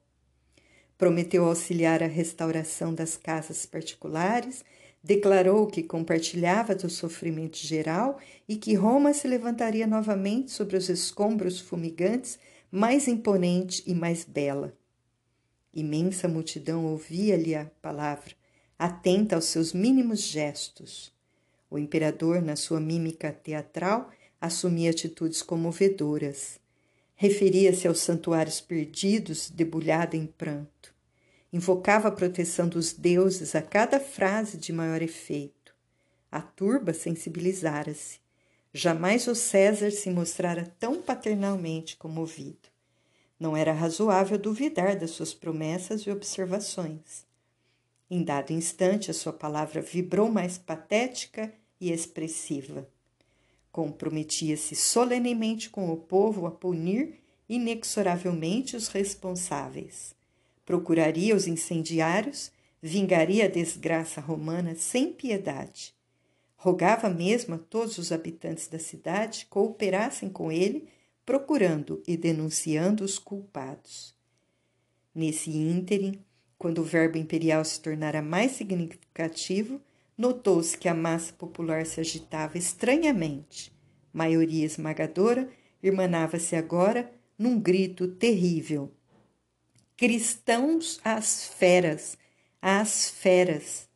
Prometeu 0.97 1.45
auxiliar 1.45 2.03
a 2.03 2.07
restauração 2.07 2.93
das 2.93 3.15
casas 3.17 3.65
particulares, 3.65 4.63
declarou 5.03 5.67
que 5.67 5.81
compartilhava 5.81 6.75
do 6.75 6.89
sofrimento 6.89 7.57
geral 7.57 8.19
e 8.47 8.57
que 8.57 8.75
Roma 8.75 9.13
se 9.13 9.27
levantaria 9.27 9.87
novamente 9.87 10.51
sobre 10.51 10.75
os 10.75 10.89
escombros 10.89 11.59
fumigantes, 11.59 12.37
mais 12.69 13.07
imponente 13.07 13.81
e 13.87 13.95
mais 13.95 14.23
bela. 14.23 14.75
Imensa 15.73 16.27
multidão 16.27 16.85
ouvia-lhe 16.85 17.53
a 17.53 17.65
palavra, 17.81 18.33
atenta 18.77 19.35
aos 19.35 19.45
seus 19.45 19.73
mínimos 19.73 20.21
gestos. 20.21 21.11
O 21.69 21.77
imperador, 21.77 22.41
na 22.41 22.55
sua 22.55 22.79
mímica 22.79 23.31
teatral, 23.31 24.09
assumia 24.39 24.91
atitudes 24.91 25.41
comovedoras. 25.41 26.59
Referia-se 27.15 27.87
aos 27.87 27.99
santuários 27.99 28.61
perdidos, 28.61 29.49
debulhado 29.49 30.15
em 30.15 30.25
pranto. 30.25 30.93
Invocava 31.51 32.09
a 32.09 32.11
proteção 32.11 32.67
dos 32.67 32.93
deuses 32.93 33.55
a 33.55 33.61
cada 33.61 33.99
frase 33.99 34.57
de 34.57 34.71
maior 34.71 35.01
efeito. 35.01 35.73
A 36.31 36.41
turba 36.41 36.93
sensibilizara-se. 36.93 38.19
Jamais 38.73 39.27
o 39.27 39.33
César 39.33 39.91
se 39.91 40.09
mostrara 40.09 40.71
tão 40.79 41.01
paternalmente 41.01 41.97
comovido. 41.97 42.69
Não 43.39 43.55
era 43.55 43.71
razoável 43.71 44.37
duvidar 44.37 44.97
das 44.97 45.11
suas 45.11 45.33
promessas 45.33 46.01
e 46.01 46.11
observações. 46.11 47.25
Em 48.09 48.23
dado 48.23 48.51
instante, 48.51 49.11
a 49.11 49.13
sua 49.13 49.33
palavra 49.33 49.81
vibrou 49.81 50.31
mais 50.31 50.57
patética 50.57 51.53
e 51.79 51.91
expressiva. 51.91 52.87
Comprometia-se 53.71 54.75
solenemente 54.75 55.69
com 55.69 55.91
o 55.91 55.97
povo 55.97 56.47
a 56.47 56.51
punir 56.51 57.19
inexoravelmente 57.47 58.75
os 58.75 58.87
responsáveis. 58.87 60.15
Procuraria 60.65 61.35
os 61.35 61.47
incendiários, 61.47 62.51
vingaria 62.81 63.45
a 63.45 63.49
desgraça 63.49 64.19
romana 64.19 64.75
sem 64.75 65.13
piedade. 65.13 65.93
Rogava 66.55 67.09
mesmo 67.09 67.55
a 67.55 67.57
todos 67.57 67.97
os 67.97 68.11
habitantes 68.11 68.67
da 68.67 68.79
cidade 68.79 69.45
cooperassem 69.45 70.29
com 70.29 70.51
ele, 70.51 70.87
procurando 71.27 72.01
e 72.07 72.15
denunciando 72.15 73.03
os 73.03 73.19
culpados. 73.19 74.15
Nesse 75.13 75.51
ínterim, 75.51 76.23
quando 76.57 76.77
o 76.79 76.85
verbo 76.85 77.17
imperial 77.17 77.65
se 77.65 77.81
tornara 77.81 78.21
mais 78.21 78.53
significativo, 78.53 79.81
notou-se 80.17 80.77
que 80.77 80.87
a 80.87 80.93
massa 80.93 81.33
popular 81.33 81.85
se 81.85 81.99
agitava 81.99 82.57
estranhamente, 82.57 83.75
maioria 84.13 84.65
esmagadora, 84.65 85.49
irmanava-se 85.83 86.55
agora 86.55 87.11
num 87.37 87.59
grito 87.59 88.07
terrível. 88.07 88.89
Cristãos 89.97 90.97
às 91.03 91.45
feras, 91.45 92.17
às 92.61 93.09
feras. 93.09 93.89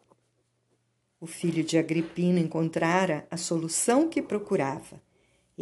O 1.18 1.26
filho 1.26 1.64
de 1.64 1.78
Agripina 1.78 2.42
encontrara 2.42 3.26
a 3.32 3.38
solução 3.38 4.10
que 4.10 4.22
procurava. 4.22 5.02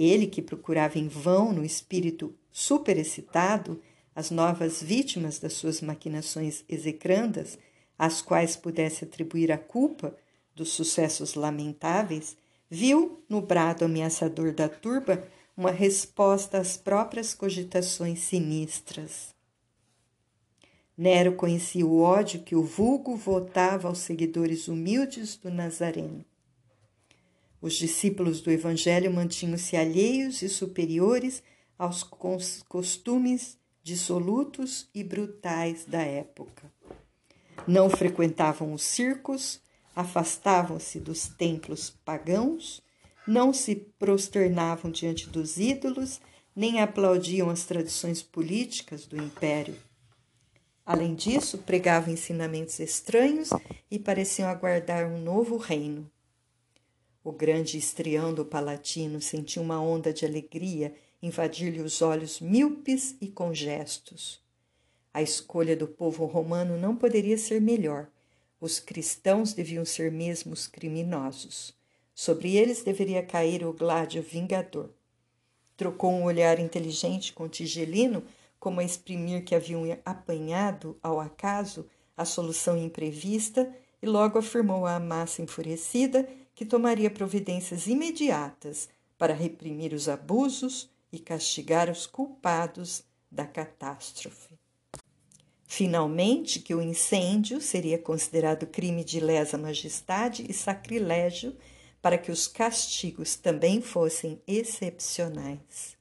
Ele, 0.01 0.27
que 0.27 0.41
procurava 0.41 0.97
em 0.97 1.09
vão 1.09 1.51
no 1.51 1.65
espírito 1.65 2.33
superexcitado 2.53 3.81
as 4.15 4.31
novas 4.31 4.81
vítimas 4.81 5.39
das 5.39 5.51
suas 5.53 5.81
maquinações 5.81 6.63
execrandas, 6.69 7.59
às 7.97 8.21
quais 8.21 8.55
pudesse 8.55 9.03
atribuir 9.03 9.51
a 9.51 9.57
culpa 9.57 10.15
dos 10.55 10.69
sucessos 10.69 11.33
lamentáveis, 11.33 12.37
viu 12.69 13.21
no 13.27 13.41
brado 13.41 13.83
ameaçador 13.83 14.53
da 14.53 14.69
turba 14.69 15.27
uma 15.55 15.71
resposta 15.71 16.59
às 16.59 16.77
próprias 16.77 17.33
cogitações 17.33 18.19
sinistras. 18.19 19.35
Nero 20.97 21.35
conhecia 21.35 21.85
o 21.85 21.99
ódio 21.99 22.41
que 22.41 22.55
o 22.55 22.63
vulgo 22.63 23.17
votava 23.17 23.89
aos 23.89 23.97
seguidores 23.97 24.69
humildes 24.69 25.35
do 25.35 25.49
Nazareno. 25.49 26.23
Os 27.61 27.73
discípulos 27.73 28.41
do 28.41 28.51
Evangelho 28.51 29.11
mantinham-se 29.11 29.75
alheios 29.75 30.41
e 30.41 30.49
superiores 30.49 31.43
aos 31.77 32.03
costumes 32.03 33.57
dissolutos 33.83 34.89
e 34.93 35.03
brutais 35.03 35.85
da 35.85 36.01
época. 36.01 36.71
Não 37.67 37.89
frequentavam 37.89 38.73
os 38.73 38.83
circos, 38.83 39.59
afastavam-se 39.95 40.99
dos 40.99 41.27
templos 41.27 41.89
pagãos, 42.05 42.81
não 43.27 43.51
se 43.51 43.75
prosternavam 43.75 44.89
diante 44.91 45.29
dos 45.29 45.57
ídolos, 45.57 46.21
nem 46.55 46.81
aplaudiam 46.81 47.49
as 47.49 47.63
tradições 47.63 48.23
políticas 48.23 49.05
do 49.05 49.17
império. 49.17 49.75
Além 50.85 51.13
disso, 51.13 51.59
pregavam 51.59 52.13
ensinamentos 52.13 52.79
estranhos 52.79 53.49
e 53.91 53.99
pareciam 53.99 54.49
aguardar 54.49 55.05
um 55.05 55.21
novo 55.21 55.57
reino. 55.57 56.09
O 57.23 57.33
grande 57.33 57.77
estrião 57.77 58.33
do 58.33 58.45
Palatino 58.45 59.21
sentiu 59.21 59.61
uma 59.61 59.81
onda 59.81 60.13
de 60.13 60.25
alegria 60.25 60.93
invadir-lhe 61.21 61.81
os 61.81 62.01
olhos 62.01 62.39
míopes 62.39 63.15
e 63.19 63.27
congestos. 63.27 64.41
A 65.13 65.21
escolha 65.21 65.75
do 65.75 65.87
povo 65.87 66.25
romano 66.25 66.77
não 66.77 66.95
poderia 66.95 67.37
ser 67.37 67.59
melhor. 67.59 68.07
Os 68.61 68.79
cristãos 68.79 69.53
deviam 69.53 69.83
ser 69.83 70.11
mesmo 70.11 70.53
os 70.53 70.65
criminosos. 70.65 71.73
Sobre 72.15 72.55
eles 72.55 72.83
deveria 72.83 73.21
cair 73.21 73.65
o 73.65 73.73
gládio 73.73 74.21
vingador. 74.21 74.89
Trocou 75.75 76.11
um 76.11 76.23
olhar 76.23 76.59
inteligente 76.59 77.33
com 77.33 77.49
Tigelino, 77.49 78.23
como 78.59 78.79
a 78.79 78.83
exprimir 78.83 79.43
que 79.43 79.55
haviam 79.55 79.83
apanhado, 80.05 80.97
ao 81.01 81.19
acaso, 81.19 81.85
a 82.15 82.23
solução 82.23 82.77
imprevista, 82.77 83.73
e 84.01 84.05
logo 84.05 84.37
afirmou 84.37 84.85
à 84.85 84.99
massa 84.99 85.41
enfurecida 85.41 86.27
que 86.59 86.65
tomaria 86.65 87.09
providências 87.09 87.87
imediatas 87.87 88.89
para 89.17 89.33
reprimir 89.33 89.93
os 89.93 90.09
abusos 90.09 90.89
e 91.09 91.17
castigar 91.17 91.89
os 91.89 92.05
culpados 92.05 93.01
da 93.31 93.45
catástrofe. 93.45 94.59
Finalmente, 95.63 96.59
que 96.59 96.75
o 96.75 96.81
incêndio 96.81 97.61
seria 97.61 97.97
considerado 97.97 98.67
crime 98.67 99.05
de 99.05 99.21
lesa 99.21 99.57
majestade 99.57 100.45
e 100.49 100.53
sacrilégio 100.53 101.55
para 102.01 102.17
que 102.17 102.29
os 102.29 102.45
castigos 102.45 103.37
também 103.37 103.81
fossem 103.81 104.41
excepcionais. 104.45 105.95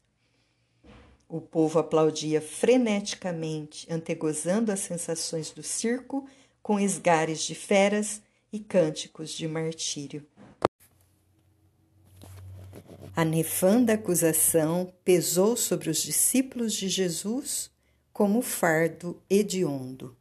O 1.29 1.41
povo 1.41 1.79
aplaudia 1.79 2.41
freneticamente, 2.41 3.87
antegozando 3.89 4.73
as 4.73 4.81
sensações 4.81 5.53
do 5.53 5.63
circo 5.63 6.29
com 6.61 6.81
esgares 6.81 7.45
de 7.45 7.55
feras 7.55 8.21
e 8.53 8.59
cânticos 8.59 9.31
de 9.31 9.47
martírio. 9.47 10.27
A 13.19 13.25
nefanda 13.25 13.95
acusação 13.95 14.93
pesou 15.05 15.57
sobre 15.57 15.91
os 15.91 16.01
discípulos 16.01 16.73
de 16.73 16.89
Jesus 16.89 17.69
como 18.13 18.41
fardo 18.41 19.21
hediondo. 19.29 20.17